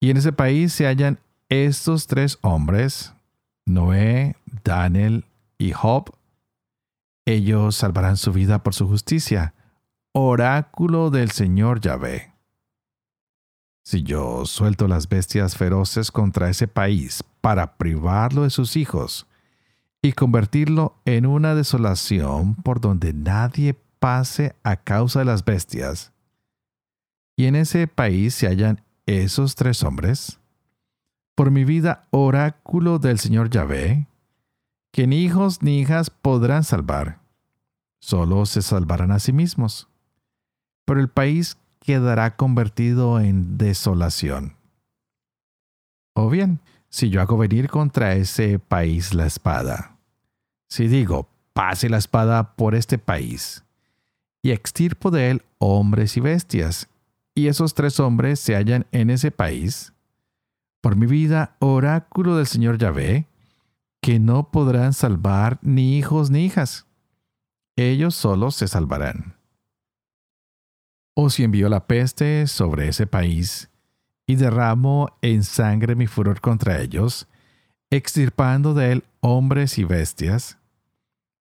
y 0.01 0.11
en 0.11 0.17
ese 0.17 0.33
país 0.33 0.73
se 0.73 0.87
hallan 0.87 1.19
estos 1.49 2.07
tres 2.07 2.39
hombres, 2.43 3.15
Noé, 3.67 4.37
Daniel 4.65 5.25
y 5.59 5.73
Job, 5.73 6.13
ellos 7.29 7.77
salvarán 7.77 8.17
su 8.17 8.33
vida 8.33 8.63
por 8.63 8.73
su 8.73 8.89
justicia. 8.89 9.53
Oráculo 10.13 11.11
del 11.11 11.31
Señor 11.31 11.79
Yahvé. 11.79 12.33
Si 13.85 14.03
yo 14.03 14.47
suelto 14.47 14.89
las 14.89 15.11
bestias 15.11 15.55
feroces 15.55 16.11
contra 16.11 16.49
ese 16.49 16.69
país 16.69 17.23
para 17.43 17.77
privarlo 17.77 18.45
de 18.45 18.51
sus 18.51 18.77
hijos 18.77 19.27
y 20.03 20.13
convertirlo 20.13 20.97
en 21.05 21.27
una 21.27 21.55
desolación 21.55 22.55
por 22.57 22.81
donde 22.81 23.13
nadie 23.13 23.75
pase 23.99 24.55
a 24.63 24.77
causa 24.77 25.21
de 25.21 25.25
las 25.25 25.45
bestias, 25.45 26.13
y 27.37 27.47
en 27.47 27.55
ese 27.55 27.87
país 27.87 28.35
se 28.35 28.49
hallan 28.49 28.83
esos 29.07 29.55
tres 29.55 29.83
hombres, 29.85 30.41
por 31.37 31.53
mi 31.53 31.65
vida 31.65 32.09
oráculo 32.11 32.99
del 32.99 33.21
Señor 33.21 33.49
Yahvé, 33.49 34.09
que 34.93 35.07
ni 35.07 35.19
hijos 35.19 35.63
ni 35.63 35.79
hijas 35.79 36.11
podrán 36.11 36.65
salvar, 36.65 37.21
solo 38.01 38.45
se 38.45 38.61
salvarán 38.61 39.13
a 39.13 39.21
sí 39.21 39.33
mismos. 39.33 39.89
Pero 40.85 40.99
el 40.99 41.09
país 41.09 41.59
quedará 41.79 42.37
convertido 42.37 43.21
en 43.21 43.57
desolación. 43.57 44.57
O 46.15 46.29
bien, 46.29 46.61
si 46.89 47.11
yo 47.11 47.21
hago 47.21 47.37
venir 47.37 47.69
contra 47.69 48.15
ese 48.15 48.59
país 48.59 49.15
la 49.15 49.27
espada, 49.27 49.97
si 50.69 50.89
digo, 50.89 51.29
pase 51.53 51.89
la 51.89 51.99
espada 51.99 52.55
por 52.57 52.75
este 52.75 52.99
país, 52.99 53.65
y 54.43 54.51
extirpo 54.51 55.11
de 55.11 55.31
él 55.31 55.43
hombres 55.59 56.17
y 56.17 56.21
bestias, 56.21 56.89
y 57.35 57.49
esos 57.49 57.75
tres 57.75 58.01
hombres 58.01 58.41
se 58.41 58.55
hallan 58.55 58.87
en 58.93 59.11
ese 59.11 59.31
país, 59.31 59.93
por 60.81 60.97
mi 60.97 61.07
vida, 61.07 61.57
oráculo 61.59 62.37
del 62.37 62.47
Señor 62.47 62.79
Yahvé, 62.79 63.27
que 64.01 64.19
no 64.19 64.51
podrán 64.51 64.93
salvar 64.93 65.59
ni 65.63 65.99
hijos 65.99 66.31
ni 66.31 66.45
hijas. 66.45 66.87
Ellos 67.77 68.15
solos 68.15 68.55
se 68.55 68.69
salvarán 68.69 69.39
o 71.21 71.31
si 71.31 71.43
envío 71.43 71.69
la 71.69 71.89
peste 71.89 72.47
sobre 72.47 72.87
ese 72.87 73.09
país 73.09 73.69
y 74.29 74.37
derramo 74.37 75.17
en 75.23 75.43
sangre 75.43 75.97
mi 75.97 76.07
furor 76.07 76.43
contra 76.43 76.81
ellos, 76.81 77.27
extirpando 77.91 78.75
de 78.75 78.93
él 78.93 79.05
hombres 79.21 79.79
y 79.79 79.85
bestias, 79.85 80.59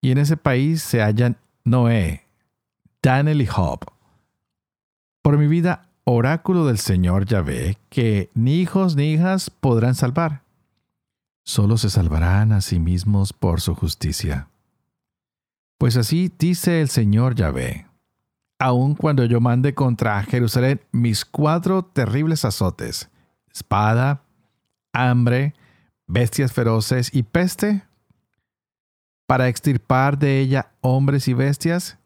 y 0.01 0.12
en 0.12 0.17
ese 0.17 0.38
país 0.38 0.82
se 0.84 1.01
hallan 1.01 1.36
Noé, 1.65 2.24
Daniel 3.03 3.41
y 3.41 3.46
Job. 3.46 3.82
Por 5.22 5.38
mi 5.38 5.48
vida, 5.48 5.89
oráculo 6.06 6.65
del 6.65 6.77
Señor 6.77 7.25
Yahvé, 7.25 7.77
que 7.89 8.29
ni 8.34 8.62
hijos 8.62 8.96
ni 8.96 9.12
hijas 9.12 9.50
podrán 9.50 9.94
salvar. 9.94 10.44
Solo 11.44 11.77
se 11.77 11.89
salvarán 11.89 12.53
a 12.53 12.62
sí 12.62 12.79
mismos 12.79 13.34
por 13.34 13.60
su 13.60 13.75
justicia. 13.75 14.48
Pues 15.77 15.98
así 15.98 16.32
dice 16.39 16.79
el 16.79 16.88
Señor 16.88 17.36
Yahvé. 17.36 17.87
Aun 18.60 18.96
cuando 18.96 19.24
yo 19.26 19.40
mande 19.40 19.74
contra 19.74 20.24
Jerusalén 20.24 20.82
mis 20.92 21.26
cuatro 21.26 21.84
terribles 21.84 22.44
azotes, 22.44 23.10
espada, 23.54 24.24
hambre, 24.94 25.54
bestias 26.08 26.52
feroces 26.52 27.14
y 27.14 27.24
peste, 27.24 27.84
para 29.28 29.48
extirpar 29.48 30.18
de 30.18 30.40
ella 30.40 30.72
hombres 30.82 31.28
y 31.28 31.34
bestias, 31.34 31.98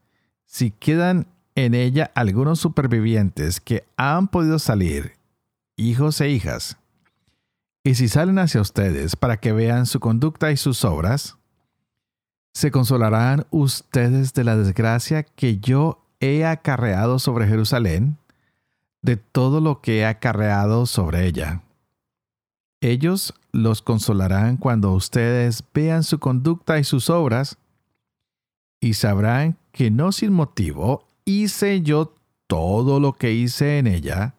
si 0.45 0.71
quedan 0.71 1.27
en 1.55 1.73
ella 1.73 2.11
algunos 2.15 2.59
supervivientes 2.59 3.61
que 3.61 3.85
han 3.95 4.27
podido 4.27 4.59
salir, 4.59 5.13
hijos 5.77 6.19
e 6.19 6.29
hijas, 6.29 6.77
y 7.83 7.95
si 7.95 8.07
salen 8.07 8.39
hacia 8.39 8.61
ustedes 8.61 9.15
para 9.15 9.37
que 9.37 9.53
vean 9.53 9.85
su 9.85 9.99
conducta 9.99 10.51
y 10.51 10.57
sus 10.57 10.83
obras, 10.85 11.37
se 12.53 12.69
consolarán 12.69 13.47
ustedes 13.49 14.33
de 14.33 14.43
la 14.43 14.55
desgracia 14.55 15.23
que 15.23 15.59
yo 15.59 16.00
he 16.21 16.45
acarreado 16.45 17.19
sobre 17.19 17.47
Jerusalén, 17.47 18.17
de 19.01 19.17
todo 19.17 19.59
lo 19.59 19.81
que 19.81 19.99
he 19.99 20.05
acarreado 20.05 20.85
sobre 20.85 21.25
ella. 21.25 21.63
Ellos 22.79 23.33
los 23.51 23.81
consolarán 23.81 24.57
cuando 24.57 24.93
ustedes 24.93 25.63
vean 25.73 26.03
su 26.03 26.19
conducta 26.19 26.79
y 26.79 26.83
sus 26.83 27.09
obras, 27.09 27.57
y 28.79 28.93
sabrán 28.93 29.57
que 29.71 29.91
no 29.91 30.11
sin 30.11 30.31
motivo 30.31 31.05
hice 31.25 31.81
yo 31.81 32.15
todo 32.47 32.99
lo 32.99 33.13
que 33.13 33.33
hice 33.33 33.77
en 33.77 33.87
ella, 33.87 34.35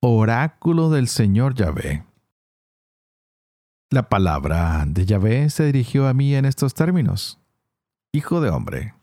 oráculo 0.00 0.90
del 0.90 1.08
Señor 1.08 1.54
Yahvé. 1.54 2.04
La 3.90 4.08
palabra 4.08 4.84
de 4.86 5.04
Yahvé 5.04 5.50
se 5.50 5.64
dirigió 5.66 6.06
a 6.06 6.14
mí 6.14 6.34
en 6.34 6.44
estos 6.44 6.74
términos. 6.74 7.38
Hijo 8.12 8.40
de 8.40 8.50
hombre, 8.50 8.94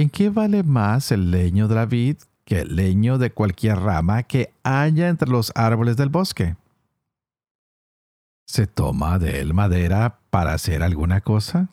¿en 0.00 0.10
qué 0.10 0.30
vale 0.30 0.62
más 0.62 1.10
el 1.10 1.32
leño 1.32 1.66
de 1.66 1.74
la 1.74 1.86
vid 1.86 2.18
que 2.44 2.60
el 2.60 2.76
leño 2.76 3.18
de 3.18 3.32
cualquier 3.32 3.80
rama 3.80 4.22
que 4.22 4.52
haya 4.62 5.08
entre 5.08 5.28
los 5.28 5.50
árboles 5.56 5.96
del 5.96 6.08
bosque? 6.08 6.56
¿Se 8.46 8.68
toma 8.68 9.18
de 9.18 9.40
él 9.40 9.54
madera 9.54 10.20
para 10.30 10.52
hacer 10.52 10.84
alguna 10.84 11.20
cosa? 11.20 11.68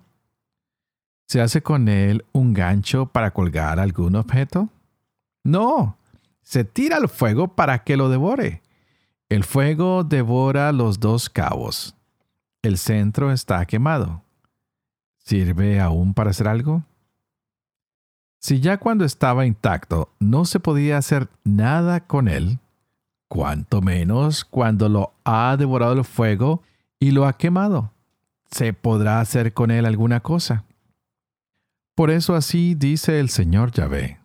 ¿Se 1.28 1.40
hace 1.40 1.62
con 1.62 1.88
él 1.88 2.26
un 2.32 2.54
gancho 2.54 3.06
para 3.06 3.32
colgar 3.32 3.80
algún 3.80 4.16
objeto? 4.16 4.70
No, 5.44 5.98
se 6.42 6.64
tira 6.64 6.98
al 6.98 7.10
fuego 7.10 7.56
para 7.56 7.84
que 7.84 7.96
lo 7.96 8.10
devore. 8.10 8.64
El 9.30 9.44
fuego 9.44 10.04
devora 10.04 10.72
los 10.72 11.00
dos 11.00 11.30
cabos. 11.30 11.96
El 12.64 12.80
centro 12.80 13.32
está 13.32 13.66
quemado. 13.66 14.24
¿Sirve 15.18 15.80
aún 15.80 16.16
para 16.16 16.32
hacer 16.32 16.48
algo? 16.48 16.84
Si 18.46 18.60
ya 18.60 18.78
cuando 18.78 19.06
estaba 19.06 19.48
intacto 19.48 20.14
no 20.20 20.46
se 20.46 20.60
podía 20.60 21.00
hacer 21.00 21.30
nada 21.44 22.02
con 22.02 22.28
él, 22.28 22.60
cuanto 23.28 23.82
menos 23.82 24.46
cuando 24.46 24.88
lo 24.88 25.14
ha 25.24 25.58
devorado 25.58 25.94
el 25.94 26.04
fuego 26.04 26.62
y 27.00 27.10
lo 27.10 27.26
ha 27.26 27.34
quemado, 27.34 27.92
se 28.52 28.72
podrá 28.72 29.20
hacer 29.20 29.54
con 29.54 29.72
él 29.72 29.84
alguna 29.88 30.20
cosa. 30.20 30.64
Por 31.96 32.12
eso 32.12 32.36
así 32.36 32.76
dice 32.76 33.20
el 33.20 33.30
Señor 33.30 33.72
Yahvé. 33.72 34.20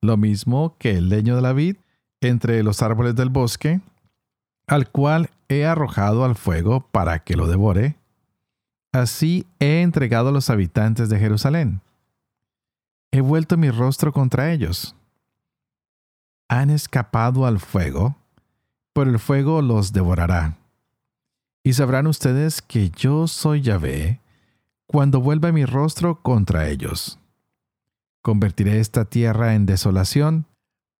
Lo 0.00 0.16
mismo 0.16 0.76
que 0.78 0.96
el 0.96 1.10
leño 1.10 1.36
de 1.36 1.42
la 1.42 1.52
vid 1.52 1.76
entre 2.22 2.62
los 2.62 2.80
árboles 2.80 3.16
del 3.16 3.28
bosque, 3.28 3.82
al 4.66 4.88
cual 4.88 5.28
he 5.50 5.66
arrojado 5.66 6.24
al 6.24 6.36
fuego 6.36 6.88
para 6.90 7.18
que 7.18 7.36
lo 7.36 7.48
devore, 7.48 7.96
así 8.92 9.46
he 9.58 9.82
entregado 9.82 10.30
a 10.30 10.32
los 10.32 10.48
habitantes 10.48 11.10
de 11.10 11.18
Jerusalén. 11.18 11.82
He 13.12 13.20
vuelto 13.20 13.56
mi 13.56 13.70
rostro 13.70 14.12
contra 14.12 14.52
ellos. 14.52 14.94
Han 16.48 16.70
escapado 16.70 17.44
al 17.44 17.58
fuego, 17.58 18.16
por 18.92 19.08
el 19.08 19.18
fuego 19.18 19.62
los 19.62 19.92
devorará. 19.92 20.56
Y 21.64 21.72
sabrán 21.72 22.06
ustedes 22.06 22.62
que 22.62 22.90
yo 22.90 23.26
soy 23.26 23.62
Yahvé, 23.62 24.20
cuando 24.86 25.20
vuelva 25.20 25.50
mi 25.50 25.64
rostro 25.64 26.22
contra 26.22 26.68
ellos. 26.68 27.18
Convertiré 28.22 28.78
esta 28.78 29.04
tierra 29.04 29.54
en 29.54 29.66
desolación, 29.66 30.46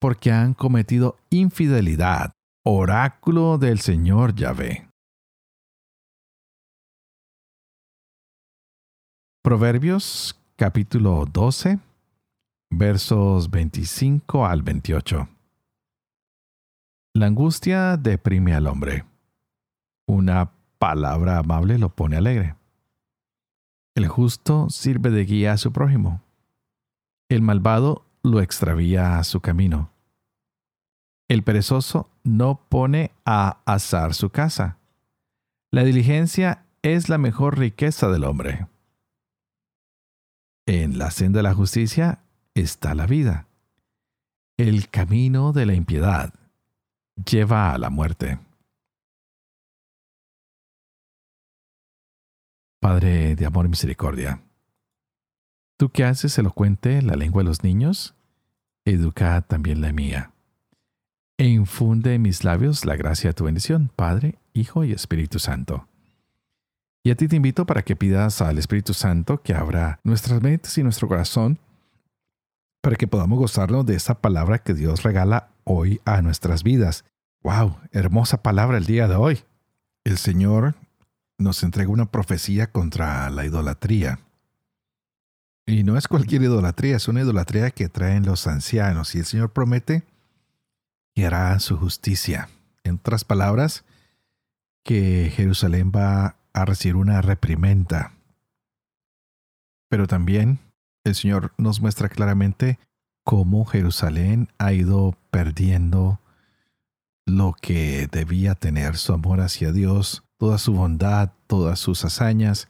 porque 0.01 0.33
han 0.33 0.55
cometido 0.55 1.17
infidelidad, 1.31 2.33
oráculo 2.65 3.59
del 3.59 3.79
Señor 3.81 4.35
Yahvé. 4.35 4.89
Proverbios 9.43 10.39
capítulo 10.57 11.25
12, 11.33 11.79
versos 12.71 13.51
25 13.51 14.47
al 14.47 14.63
28. 14.63 15.29
La 17.15 17.27
angustia 17.27 17.97
deprime 17.97 18.55
al 18.55 18.69
hombre. 18.69 19.05
Una 20.07 20.53
palabra 20.79 21.39
amable 21.39 21.79
lo 21.79 21.91
pone 21.91 22.17
alegre. 22.17 22.57
El 23.95 24.07
justo 24.07 24.71
sirve 24.71 25.11
de 25.11 25.25
guía 25.25 25.53
a 25.53 25.59
su 25.59 25.73
prójimo. 25.73 26.23
El 27.29 27.43
malvado 27.43 28.07
lo 28.23 28.41
extravía 28.41 29.19
a 29.19 29.25
su 29.25 29.41
camino. 29.41 29.91
El 31.29 31.43
perezoso 31.43 32.09
no 32.23 32.67
pone 32.69 33.13
a 33.25 33.61
asar 33.65 34.15
su 34.15 34.31
casa. 34.31 34.79
La 35.73 35.85
diligencia 35.85 36.65
es 36.83 37.09
la 37.09 37.19
mejor 37.19 37.59
riqueza 37.59 38.09
del 38.09 38.25
hombre. 38.25 38.69
En 40.67 40.99
la 40.99 41.11
senda 41.11 41.39
de 41.39 41.43
la 41.45 41.55
justicia 41.55 42.21
está 42.55 42.95
la 42.95 43.07
vida. 43.07 43.47
El 44.57 44.89
camino 44.91 45.53
de 45.53 45.67
la 45.67 45.75
impiedad 45.75 46.35
lleva 47.25 47.73
a 47.73 47.79
la 47.79 47.91
muerte. 47.91 48.39
Padre 52.81 53.37
de 53.37 53.47
amor 53.47 53.67
y 53.67 53.69
misericordia, 53.69 54.43
tú 55.77 55.91
que 55.91 56.05
haces 56.05 56.39
elocuente 56.39 57.03
la 57.03 57.15
lengua 57.15 57.43
de 57.43 57.49
los 57.49 57.63
niños, 57.63 58.15
educa 58.85 59.43
también 59.43 59.81
la 59.81 59.93
mía. 59.93 60.33
E 61.39 61.47
infunde 61.47 62.15
en 62.15 62.23
mis 62.23 62.45
labios 62.45 62.85
la 62.85 62.97
gracia 62.97 63.31
de 63.31 63.35
tu 63.35 63.45
bendición, 63.45 63.91
Padre, 63.95 64.39
Hijo 64.53 64.85
y 64.85 64.93
Espíritu 64.93 65.39
Santo. 65.39 65.89
Y 67.03 67.11
a 67.11 67.17
ti 67.17 67.29
te 67.29 67.37
invito 67.37 67.65
para 67.65 67.83
que 67.83 67.97
pidas 67.97 68.43
al 68.43 68.59
Espíritu 68.59 68.93
Santo 68.93 69.41
que 69.43 69.55
abra 69.55 70.01
nuestras 70.05 70.43
mentes 70.43 70.77
y 70.77 70.83
nuestro 70.83 71.09
corazón 71.09 71.59
para 72.81 72.97
que 72.97 73.07
podamos 73.07 73.39
gozarnos 73.39 73.87
de 73.87 73.95
esa 73.95 74.21
palabra 74.21 74.59
que 74.59 74.75
Dios 74.75 75.03
regala 75.03 75.51
hoy 75.65 76.01
a 76.05 76.23
nuestras 76.23 76.63
vidas. 76.63 77.05
¡Wow! 77.43 77.77
Hermosa 77.93 78.43
palabra 78.43 78.79
el 78.79 78.87
día 78.87 79.09
de 79.09 79.17
hoy. 79.17 79.45
El 80.05 80.19
Señor 80.19 80.75
nos 81.39 81.63
entrega 81.63 81.91
una 81.91 82.11
profecía 82.11 82.71
contra 82.71 83.29
la 83.31 83.45
idolatría. 83.45 84.21
Y 85.67 85.85
no 85.85 85.97
es 85.97 86.09
cualquier 86.09 86.43
idolatría, 86.43 86.97
es 86.97 87.09
una 87.09 87.21
idolatría 87.21 87.71
que 87.71 87.89
traen 87.89 88.25
los 88.25 88.47
ancianos. 88.47 89.15
Y 89.15 89.19
el 89.19 89.25
Señor 89.25 89.53
promete 89.53 90.03
que 91.15 91.27
hará 91.27 91.59
su 91.61 91.77
justicia. 91.77 92.49
En 92.83 92.97
otras 92.97 93.25
palabras, 93.25 93.85
que 94.83 95.31
Jerusalén 95.35 95.93
va 95.95 96.37
a 96.53 96.65
recibir 96.65 96.97
una 96.97 97.21
reprimenda. 97.21 98.13
Pero 99.89 100.07
también 100.07 100.59
el 101.05 101.15
Señor 101.15 101.53
nos 101.59 101.81
muestra 101.81 102.09
claramente 102.09 102.79
cómo 103.25 103.65
Jerusalén 103.65 104.49
ha 104.59 104.73
ido 104.73 105.17
perdiendo 105.31 106.21
lo 107.27 107.55
que 107.61 108.09
debía 108.11 108.55
tener 108.55 108.97
su 108.97 109.13
amor 109.13 109.41
hacia 109.41 109.73
Dios 109.73 110.25
toda 110.41 110.57
su 110.57 110.73
bondad, 110.73 111.33
todas 111.47 111.79
sus 111.79 112.03
hazañas, 112.03 112.69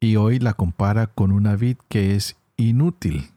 y 0.00 0.16
hoy 0.16 0.40
la 0.40 0.54
compara 0.54 1.06
con 1.06 1.30
una 1.30 1.54
vid 1.54 1.76
que 1.88 2.16
es 2.16 2.36
inútil. 2.56 3.30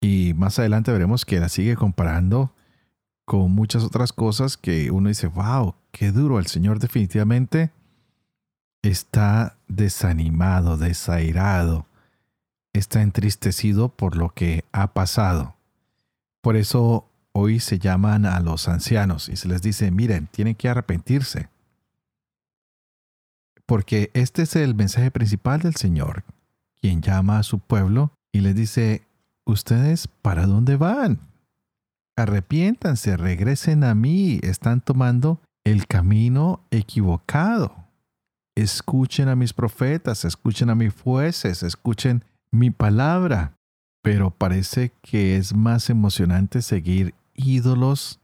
Y 0.00 0.34
más 0.34 0.60
adelante 0.60 0.92
veremos 0.92 1.24
que 1.24 1.40
la 1.40 1.48
sigue 1.48 1.74
comparando 1.74 2.54
con 3.24 3.50
muchas 3.50 3.82
otras 3.82 4.12
cosas 4.12 4.56
que 4.56 4.92
uno 4.92 5.08
dice, 5.08 5.26
wow, 5.26 5.74
qué 5.90 6.12
duro, 6.12 6.38
el 6.38 6.46
Señor 6.46 6.78
definitivamente 6.78 7.72
está 8.82 9.58
desanimado, 9.66 10.76
desairado, 10.76 11.86
está 12.78 13.02
entristecido 13.02 13.88
por 13.88 14.16
lo 14.16 14.30
que 14.30 14.64
ha 14.72 14.94
pasado. 14.94 15.56
Por 16.40 16.56
eso 16.56 17.08
hoy 17.32 17.60
se 17.60 17.78
llaman 17.78 18.24
a 18.24 18.40
los 18.40 18.68
ancianos 18.68 19.28
y 19.28 19.36
se 19.36 19.48
les 19.48 19.62
dice, 19.62 19.90
miren, 19.90 20.28
tienen 20.28 20.54
que 20.54 20.68
arrepentirse. 20.68 21.48
Porque 23.66 24.10
este 24.14 24.42
es 24.42 24.56
el 24.56 24.74
mensaje 24.74 25.10
principal 25.10 25.60
del 25.60 25.76
Señor, 25.76 26.24
quien 26.80 27.02
llama 27.02 27.38
a 27.38 27.42
su 27.42 27.58
pueblo 27.58 28.12
y 28.32 28.40
les 28.40 28.54
dice, 28.54 29.02
¿ustedes 29.44 30.08
para 30.08 30.46
dónde 30.46 30.76
van? 30.76 31.28
arrepiéntanse, 32.18 33.16
regresen 33.16 33.84
a 33.84 33.94
mí, 33.94 34.40
están 34.42 34.80
tomando 34.80 35.40
el 35.64 35.86
camino 35.86 36.60
equivocado. 36.70 37.84
Escuchen 38.56 39.28
a 39.28 39.36
mis 39.36 39.52
profetas, 39.52 40.24
escuchen 40.24 40.68
a 40.68 40.74
mis 40.74 40.92
jueces, 40.92 41.62
escuchen 41.62 42.24
mi 42.50 42.70
palabra. 42.70 43.54
Pero 44.02 44.30
parece 44.30 44.92
que 45.02 45.36
es 45.36 45.54
más 45.54 45.90
emocionante 45.90 46.62
seguir 46.62 47.14
ídolos 47.34 48.20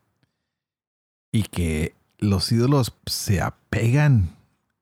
y 1.32 1.42
que 1.42 1.94
los 2.18 2.50
ídolos 2.52 2.96
se 3.06 3.40
apegan 3.40 4.30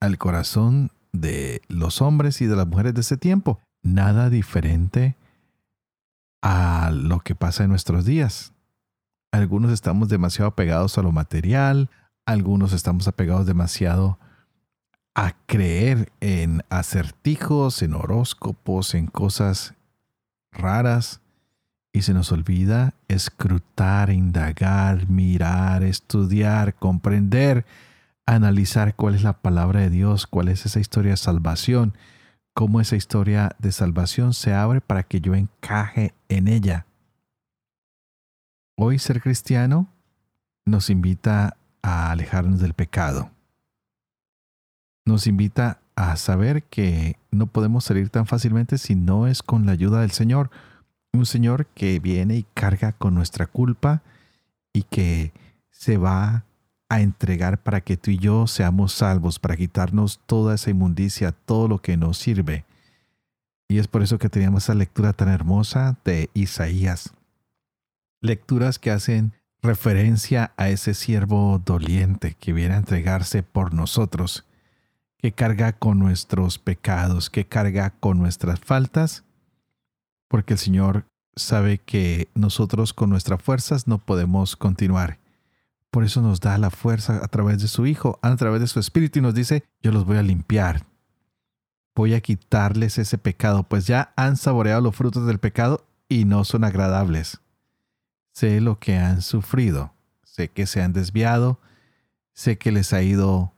al 0.01 0.19
corazón 0.19 0.91
de 1.13 1.63
los 1.69 2.03
hombres 2.03 2.41
y 2.41 2.47
de 2.47 2.57
las 2.57 2.67
mujeres 2.67 2.95
de 2.95 3.01
ese 3.01 3.17
tiempo. 3.17 3.61
Nada 3.83 4.31
diferente 4.31 5.17
a 6.43 6.91
lo 6.93 7.21
que 7.21 7.35
pasa 7.35 7.65
en 7.65 7.71
nuestros 7.71 8.05
días. 8.05 8.53
Algunos 9.33 9.73
estamos 9.73 10.09
demasiado 10.09 10.49
apegados 10.51 10.99
a 10.99 11.03
lo 11.03 11.13
material, 11.13 11.89
algunos 12.27 12.73
estamos 12.73 13.09
apegados 13.09 13.47
demasiado 13.47 14.19
a 14.21 14.32
creer 15.47 16.11
en 16.21 16.63
acertijos, 16.71 17.83
en 17.83 17.95
horóscopos, 17.95 18.95
en 18.95 19.07
cosas 19.07 19.75
raras, 20.51 21.21
y 21.93 22.03
se 22.03 22.15
nos 22.15 22.33
olvida 22.33 22.95
escrutar, 23.09 24.09
indagar, 24.11 25.09
mirar, 25.11 25.83
estudiar, 25.83 26.75
comprender, 26.75 27.67
analizar 28.25 28.95
cuál 28.97 29.15
es 29.15 29.23
la 29.23 29.35
palabra 29.35 29.81
de 29.81 29.91
Dios, 29.91 30.27
cuál 30.27 30.49
es 30.49 30.65
esa 30.65 30.81
historia 30.81 31.11
de 31.11 31.19
salvación, 31.19 31.95
cómo 32.55 32.81
esa 32.81 32.97
historia 32.97 33.55
de 33.59 33.73
salvación 33.73 34.33
se 34.33 34.55
abre 34.55 34.81
para 34.81 35.03
que 35.03 35.21
yo 35.21 35.35
encaje 35.35 36.15
en 36.31 36.49
ella. 36.49 36.87
Hoy 38.75 38.99
ser 38.99 39.21
cristiano 39.21 39.89
nos 40.65 40.89
invita 40.89 41.59
a 41.83 42.11
alejarnos 42.11 42.61
del 42.61 42.73
pecado. 42.73 43.31
Nos 45.05 45.27
invita 45.27 45.81
a 45.97 46.17
saber 46.17 46.63
que 46.65 47.17
no 47.31 47.47
podemos 47.47 47.85
salir 47.85 48.09
tan 48.09 48.27
fácilmente 48.27 48.79
si 48.79 48.95
no 48.95 49.27
es 49.27 49.43
con 49.43 49.67
la 49.67 49.73
ayuda 49.73 50.01
del 50.01 50.13
Señor. 50.13 50.51
Un 51.13 51.27
Señor 51.27 51.67
que 51.67 51.99
viene 51.99 52.37
y 52.37 52.47
carga 52.55 52.93
con 52.93 53.15
nuestra 53.15 53.47
culpa 53.47 54.03
y 54.73 54.85
que 54.85 55.33
se 55.71 55.97
va 55.97 56.45
a 56.89 57.01
entregar 57.01 57.59
para 57.59 57.81
que 57.81 57.97
tú 57.97 58.11
y 58.11 58.19
yo 58.19 58.47
seamos 58.47 58.93
salvos, 58.93 59.39
para 59.39 59.57
quitarnos 59.57 60.21
toda 60.27 60.55
esa 60.55 60.71
inmundicia, 60.71 61.33
todo 61.33 61.67
lo 61.67 61.79
que 61.79 61.97
nos 61.97 62.19
sirve. 62.19 62.65
Y 63.69 63.79
es 63.79 63.89
por 63.89 64.03
eso 64.03 64.19
que 64.19 64.29
teníamos 64.29 64.65
esa 64.65 64.75
lectura 64.75 65.13
tan 65.15 65.29
hermosa 65.29 65.97
de 66.05 66.29
Isaías. 66.35 67.15
Lecturas 68.21 68.79
que 68.79 68.91
hacen 68.91 69.33
referencia 69.63 70.53
a 70.57 70.69
ese 70.69 70.93
siervo 70.93 71.61
doliente 71.65 72.37
que 72.39 72.53
viene 72.53 72.75
a 72.75 72.79
entregarse 72.79 73.43
por 73.43 73.73
nosotros, 73.73 74.45
que 75.23 75.33
carga 75.33 75.73
con 75.73 75.99
nuestros 75.99 76.59
pecados, 76.59 77.31
que 77.31 77.47
carga 77.47 77.91
con 77.91 78.19
nuestras 78.19 78.61
faltas, 78.61 79.25
porque 80.29 80.55
el 80.55 80.59
Señor 80.59 81.07
sabe 81.37 81.79
que 81.79 82.29
nosotros 82.35 82.93
con 82.93 83.09
nuestras 83.09 83.41
fuerzas 83.41 83.87
no 83.87 83.99
podemos 83.99 84.57
continuar 84.57 85.23
por 85.93 86.05
eso 86.05 86.23
nos 86.23 86.41
da 86.41 86.57
la 86.57 86.71
fuerza 86.71 87.21
a 87.23 87.29
través 87.29 87.61
de 87.61 87.69
su 87.69 87.87
Hijo, 87.87 88.19
a 88.23 88.35
través 88.37 88.63
de 88.63 88.67
su 88.67 88.81
Espíritu 88.81 89.19
y 89.19 89.23
nos 89.23 89.35
dice, 89.35 89.63
yo 89.83 89.93
los 89.93 90.07
voy 90.07 90.17
a 90.17 90.23
limpiar. 90.23 90.87
Voy 91.95 92.15
a 92.15 92.23
quitarles 92.23 92.97
ese 92.97 93.19
pecado, 93.19 93.65
pues 93.65 93.87
ya 93.87 94.15
han 94.17 94.39
saboreado 94.39 94.81
los 94.81 94.97
frutos 94.97 95.27
del 95.27 95.39
pecado 95.39 95.85
y 96.09 96.25
no 96.25 96.45
son 96.45 96.65
agradables. 96.65 97.43
Sé 98.33 98.63
lo 98.63 98.79
que 98.79 98.97
han 98.97 99.21
sufrido, 99.21 99.93
sé 100.25 100.49
que 100.49 100.67
se 100.67 100.81
han 100.81 100.95
desviado, 100.95 101.61
sé 102.33 102.57
que 102.57 102.73
les 102.73 102.95
ha 102.95 103.03
ido 103.03 103.53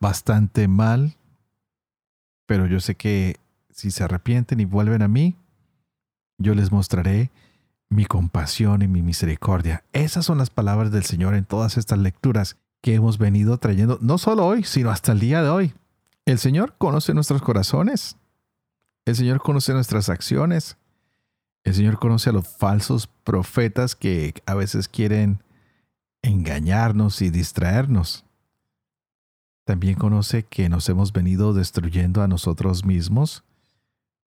bastante 0.00 0.68
mal, 0.68 1.16
pero 2.46 2.66
yo 2.66 2.80
sé 2.80 2.94
que 2.94 3.36
si 3.70 3.90
se 3.90 4.04
arrepienten 4.04 4.60
y 4.60 4.64
vuelven 4.64 5.02
a 5.02 5.08
mí, 5.08 5.36
yo 6.38 6.54
les 6.54 6.72
mostraré 6.72 7.30
mi 7.88 8.04
compasión 8.06 8.82
y 8.82 8.88
mi 8.88 9.02
misericordia. 9.02 9.84
Esas 9.92 10.24
son 10.24 10.38
las 10.38 10.50
palabras 10.50 10.90
del 10.90 11.04
Señor 11.04 11.34
en 11.34 11.44
todas 11.44 11.76
estas 11.76 11.98
lecturas 11.98 12.56
que 12.80 12.94
hemos 12.94 13.18
venido 13.18 13.58
trayendo, 13.58 13.98
no 14.00 14.18
solo 14.18 14.46
hoy, 14.46 14.64
sino 14.64 14.90
hasta 14.90 15.12
el 15.12 15.20
día 15.20 15.42
de 15.42 15.50
hoy. 15.50 15.74
El 16.24 16.38
Señor 16.38 16.74
conoce 16.78 17.14
nuestros 17.14 17.42
corazones. 17.42 18.16
El 19.04 19.16
Señor 19.16 19.40
conoce 19.40 19.72
nuestras 19.72 20.08
acciones. 20.08 20.76
El 21.64 21.74
Señor 21.74 21.98
conoce 21.98 22.30
a 22.30 22.32
los 22.32 22.48
falsos 22.48 23.06
profetas 23.06 23.94
que 23.94 24.34
a 24.46 24.54
veces 24.54 24.88
quieren 24.88 25.42
engañarnos 26.22 27.22
y 27.22 27.30
distraernos. 27.30 28.24
También 29.64 29.94
conoce 29.94 30.44
que 30.44 30.68
nos 30.68 30.88
hemos 30.88 31.12
venido 31.12 31.52
destruyendo 31.52 32.22
a 32.22 32.28
nosotros 32.28 32.84
mismos 32.84 33.44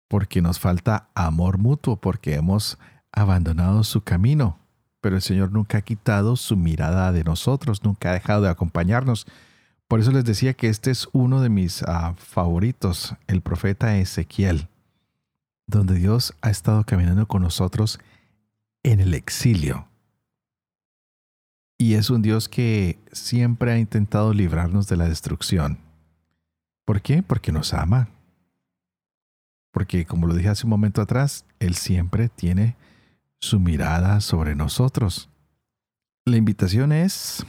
porque 0.09 0.43
nos 0.43 0.61
falta 0.61 1.09
amor 1.15 1.57
mutuo, 1.57 1.97
porque 1.97 2.35
hemos 2.35 2.79
abandonado 3.13 3.83
su 3.83 4.03
camino, 4.03 4.59
pero 5.01 5.17
el 5.17 5.23
Señor 5.23 5.53
nunca 5.53 5.79
ha 5.79 5.83
quitado 5.83 6.37
su 6.37 6.55
mirada 6.57 7.13
de 7.13 7.25
nosotros, 7.25 7.83
nunca 7.83 8.11
ha 8.11 8.13
dejado 8.13 8.43
de 8.43 8.51
acompañarnos. 8.51 9.27
Por 9.89 10.01
eso 10.01 10.13
les 10.13 10.27
decía 10.27 10.53
que 10.53 10.69
este 10.69 10.91
es 10.91 11.09
uno 11.13 11.41
de 11.41 11.49
mis 11.49 11.83
ah, 11.85 12.15
favoritos, 12.19 13.15
el 13.27 13.41
profeta 13.41 13.97
Ezequiel, 13.97 14.69
donde 15.67 15.95
Dios 15.95 16.35
ha 16.43 16.51
estado 16.51 16.85
caminando 16.85 17.27
con 17.27 17.41
nosotros 17.41 17.99
en 18.83 19.01
el 19.01 19.15
exilio. 19.15 19.89
Y 21.83 21.95
es 21.95 22.11
un 22.11 22.23
Dios 22.23 22.49
que 22.49 23.01
siempre 23.11 23.73
ha 23.73 23.77
intentado 23.77 24.33
librarnos 24.33 24.87
de 24.87 24.97
la 24.97 25.09
destrucción. 25.09 25.79
¿Por 26.85 27.03
qué? 27.03 27.25
Porque 27.25 27.51
nos 27.51 27.75
ama. 27.75 28.09
Porque, 29.73 30.07
como 30.07 30.29
lo 30.29 30.35
dije 30.35 30.49
hace 30.49 30.65
un 30.65 30.71
momento 30.71 31.03
atrás, 31.03 31.45
Él 31.59 31.75
siempre 31.75 32.29
tiene 32.29 32.77
su 33.41 33.59
mirada 33.59 34.21
sobre 34.21 34.55
nosotros. 34.55 35.29
La 36.25 36.37
invitación 36.37 36.93
es 36.93 37.45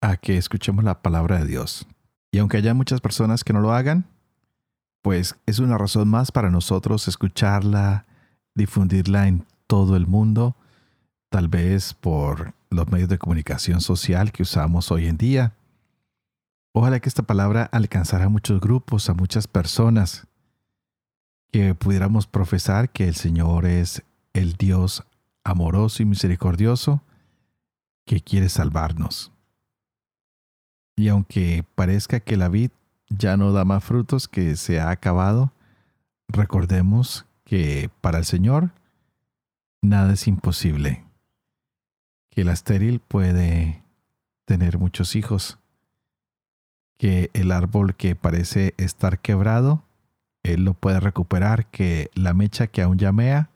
a 0.00 0.16
que 0.16 0.36
escuchemos 0.36 0.84
la 0.84 1.02
palabra 1.02 1.40
de 1.40 1.46
Dios. 1.46 1.88
Y 2.30 2.38
aunque 2.38 2.58
haya 2.58 2.72
muchas 2.72 3.00
personas 3.00 3.42
que 3.42 3.52
no 3.52 3.60
lo 3.60 3.72
hagan, 3.72 4.06
pues 5.02 5.34
es 5.44 5.58
una 5.58 5.76
razón 5.76 6.06
más 6.06 6.30
para 6.30 6.50
nosotros 6.50 7.08
escucharla, 7.08 8.06
difundirla 8.54 9.26
en 9.26 9.44
todo 9.66 9.96
el 9.96 10.06
mundo, 10.06 10.54
tal 11.30 11.48
vez 11.48 11.94
por 11.94 12.56
los 12.70 12.88
medios 12.88 13.08
de 13.08 13.18
comunicación 13.18 13.80
social 13.80 14.32
que 14.32 14.42
usamos 14.42 14.90
hoy 14.90 15.06
en 15.06 15.16
día. 15.16 15.54
Ojalá 16.72 17.00
que 17.00 17.08
esta 17.08 17.22
palabra 17.22 17.68
alcanzara 17.72 18.26
a 18.26 18.28
muchos 18.28 18.60
grupos, 18.60 19.08
a 19.08 19.14
muchas 19.14 19.48
personas, 19.48 20.26
que 21.50 21.74
pudiéramos 21.74 22.26
profesar 22.26 22.90
que 22.90 23.08
el 23.08 23.14
Señor 23.14 23.64
es 23.66 24.02
el 24.34 24.54
Dios 24.54 25.04
amoroso 25.44 26.02
y 26.02 26.06
misericordioso 26.06 27.02
que 28.04 28.20
quiere 28.20 28.48
salvarnos. 28.48 29.32
Y 30.96 31.08
aunque 31.08 31.64
parezca 31.74 32.20
que 32.20 32.36
la 32.36 32.48
vid 32.48 32.70
ya 33.08 33.36
no 33.36 33.52
da 33.52 33.64
más 33.64 33.84
frutos, 33.84 34.28
que 34.28 34.56
se 34.56 34.80
ha 34.80 34.90
acabado, 34.90 35.52
recordemos 36.28 37.24
que 37.44 37.90
para 38.00 38.18
el 38.18 38.24
Señor 38.24 38.72
nada 39.80 40.12
es 40.12 40.26
imposible, 40.26 41.04
que 42.38 42.44
la 42.44 42.52
estéril 42.52 43.00
puede 43.00 43.82
tener 44.44 44.78
muchos 44.78 45.16
hijos, 45.16 45.58
que 46.96 47.30
el 47.34 47.50
árbol 47.50 47.96
que 47.96 48.14
parece 48.14 48.74
estar 48.76 49.18
quebrado, 49.18 49.82
Él 50.44 50.64
lo 50.64 50.74
puede 50.74 51.00
recuperar, 51.00 51.66
que 51.66 52.12
la 52.14 52.34
mecha 52.34 52.68
que 52.68 52.80
aún 52.80 52.96
llamea, 52.96 53.50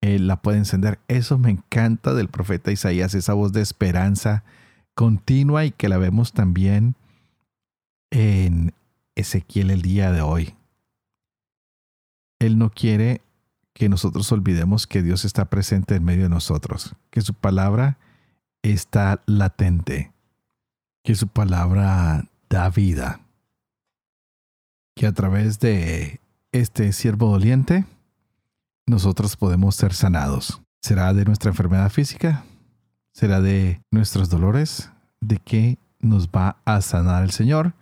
la 0.00 0.40
puede 0.42 0.58
encender. 0.58 1.00
Eso 1.08 1.38
me 1.38 1.50
encanta 1.50 2.14
del 2.14 2.28
profeta 2.28 2.70
Isaías, 2.70 3.16
esa 3.16 3.34
voz 3.34 3.52
de 3.52 3.62
esperanza 3.62 4.44
continua 4.94 5.64
y 5.64 5.72
que 5.72 5.88
la 5.88 5.98
vemos 5.98 6.32
también 6.32 6.94
en 8.12 8.74
Ezequiel 9.16 9.72
el 9.72 9.82
día 9.82 10.12
de 10.12 10.20
hoy. 10.20 10.54
Él 12.38 12.58
no 12.58 12.70
quiere 12.70 13.22
que 13.72 13.88
nosotros 13.88 14.30
olvidemos 14.30 14.86
que 14.86 15.02
Dios 15.02 15.24
está 15.24 15.46
presente 15.46 15.96
en 15.96 16.04
medio 16.04 16.22
de 16.22 16.28
nosotros, 16.28 16.94
que 17.10 17.20
su 17.20 17.34
palabra 17.34 17.98
está 18.72 19.22
latente, 19.26 20.12
que 21.04 21.14
su 21.14 21.28
palabra 21.28 22.30
da 22.48 22.70
vida, 22.70 23.20
que 24.96 25.06
a 25.06 25.12
través 25.12 25.60
de 25.60 26.20
este 26.50 26.92
siervo 26.92 27.30
doliente, 27.30 27.84
nosotros 28.86 29.36
podemos 29.36 29.76
ser 29.76 29.92
sanados. 29.92 30.62
¿Será 30.80 31.12
de 31.12 31.24
nuestra 31.24 31.50
enfermedad 31.50 31.90
física? 31.90 32.44
¿Será 33.12 33.40
de 33.40 33.82
nuestros 33.90 34.30
dolores? 34.30 34.90
¿De 35.20 35.38
qué 35.38 35.78
nos 36.00 36.28
va 36.28 36.56
a 36.64 36.80
sanar 36.80 37.22
el 37.22 37.30
Señor? 37.30 37.74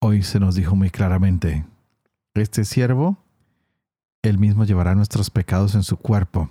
Hoy 0.00 0.22
se 0.22 0.40
nos 0.40 0.56
dijo 0.56 0.76
muy 0.76 0.90
claramente, 0.90 1.64
este 2.34 2.64
siervo, 2.64 3.16
él 4.22 4.38
mismo 4.38 4.64
llevará 4.64 4.94
nuestros 4.94 5.30
pecados 5.30 5.74
en 5.74 5.82
su 5.82 5.96
cuerpo. 5.96 6.50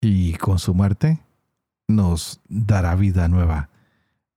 Y 0.00 0.34
con 0.34 0.58
su 0.58 0.74
muerte 0.74 1.20
nos 1.88 2.40
dará 2.48 2.94
vida 2.94 3.28
nueva 3.28 3.70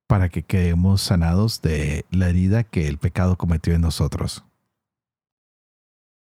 para 0.08 0.30
que 0.30 0.44
quedemos 0.44 1.02
sanados 1.02 1.62
de 1.62 2.06
la 2.10 2.30
herida 2.30 2.64
que 2.64 2.88
el 2.88 2.98
pecado 2.98 3.38
cometió 3.38 3.74
en 3.74 3.82
nosotros. 3.82 4.44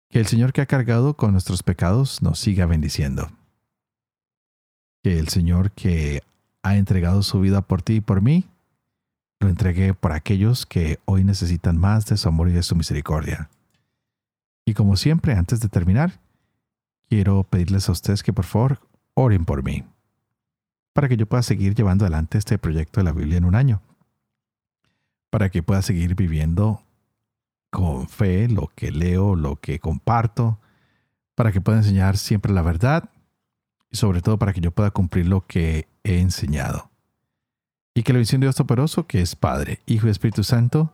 Que 0.10 0.20
el 0.20 0.28
Señor 0.28 0.54
que 0.54 0.62
ha 0.62 0.66
cargado 0.66 1.16
con 1.16 1.32
nuestros 1.32 1.64
pecados 1.64 2.22
nos 2.22 2.40
siga 2.40 2.66
bendiciendo. 2.66 3.30
Que 5.04 5.20
el 5.20 5.28
Señor 5.30 5.72
que 5.72 6.24
ha 6.64 6.78
entregado 6.78 7.22
su 7.22 7.40
vida 7.40 7.62
por 7.62 7.82
ti 7.82 7.96
y 7.96 8.02
por 8.02 8.22
mí, 8.22 8.46
lo 9.40 9.50
entregue 9.50 9.94
por 9.94 10.14
aquellos 10.14 10.66
que 10.66 11.00
hoy 11.06 11.24
necesitan 11.24 11.78
más 11.78 12.06
de 12.08 12.18
su 12.18 12.28
amor 12.28 12.50
y 12.50 12.54
de 12.54 12.64
su 12.64 12.76
misericordia. 12.76 13.50
Y 14.66 14.74
como 14.74 14.96
siempre, 14.96 15.34
antes 15.34 15.60
de 15.60 15.70
terminar, 15.70 16.20
quiero 17.08 17.44
pedirles 17.44 17.88
a 17.88 17.92
ustedes 17.92 18.24
que 18.24 18.34
por 18.34 18.46
favor 18.46 18.80
oren 19.16 19.46
por 19.46 19.64
mí, 19.64 19.84
para 20.94 21.10
que 21.10 21.18
yo 21.18 21.26
pueda 21.26 21.42
seguir 21.42 21.74
llevando 21.74 22.06
adelante 22.06 22.38
este 22.38 22.60
proyecto 22.60 23.00
de 23.00 23.06
la 23.06 23.12
Biblia 23.12 23.38
en 23.38 23.46
un 23.46 23.56
año, 23.56 23.82
para 25.32 25.50
que 25.50 25.64
pueda 25.64 25.82
seguir 25.82 26.16
viviendo 26.16 26.84
con 27.72 28.08
fe 28.08 28.48
lo 28.48 28.72
que 28.76 28.92
leo, 28.92 29.36
lo 29.36 29.58
que 29.58 29.80
comparto, 29.80 30.60
para 31.36 31.52
que 31.52 31.60
pueda 31.60 31.80
enseñar 31.80 32.18
siempre 32.18 32.54
la 32.54 32.62
verdad 32.62 33.10
y 33.92 33.98
sobre 33.98 34.22
todo 34.22 34.38
para 34.38 34.54
que 34.54 34.62
yo 34.62 34.72
pueda 34.72 34.92
cumplir 34.92 35.28
lo 35.28 35.46
que 35.46 35.88
he 36.04 36.20
enseñado. 36.20 36.90
Y 37.94 38.04
que 38.04 38.14
la 38.14 38.20
visión 38.20 38.42
de 38.42 38.46
Dios 38.46 38.56
Toporoso, 38.56 39.08
que 39.08 39.22
es 39.22 39.36
Padre, 39.36 39.80
Hijo 39.86 40.08
y 40.08 40.12
Espíritu 40.12 40.44
Santo, 40.44 40.94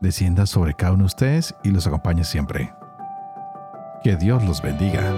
descienda 0.00 0.46
sobre 0.46 0.74
cada 0.74 0.92
uno 0.92 1.02
de 1.02 1.06
ustedes 1.06 1.54
y 1.62 1.70
los 1.70 1.86
acompañe 1.86 2.24
siempre. 2.24 2.72
Que 4.02 4.16
Dios 4.16 4.44
los 4.44 4.60
bendiga. 4.60 5.12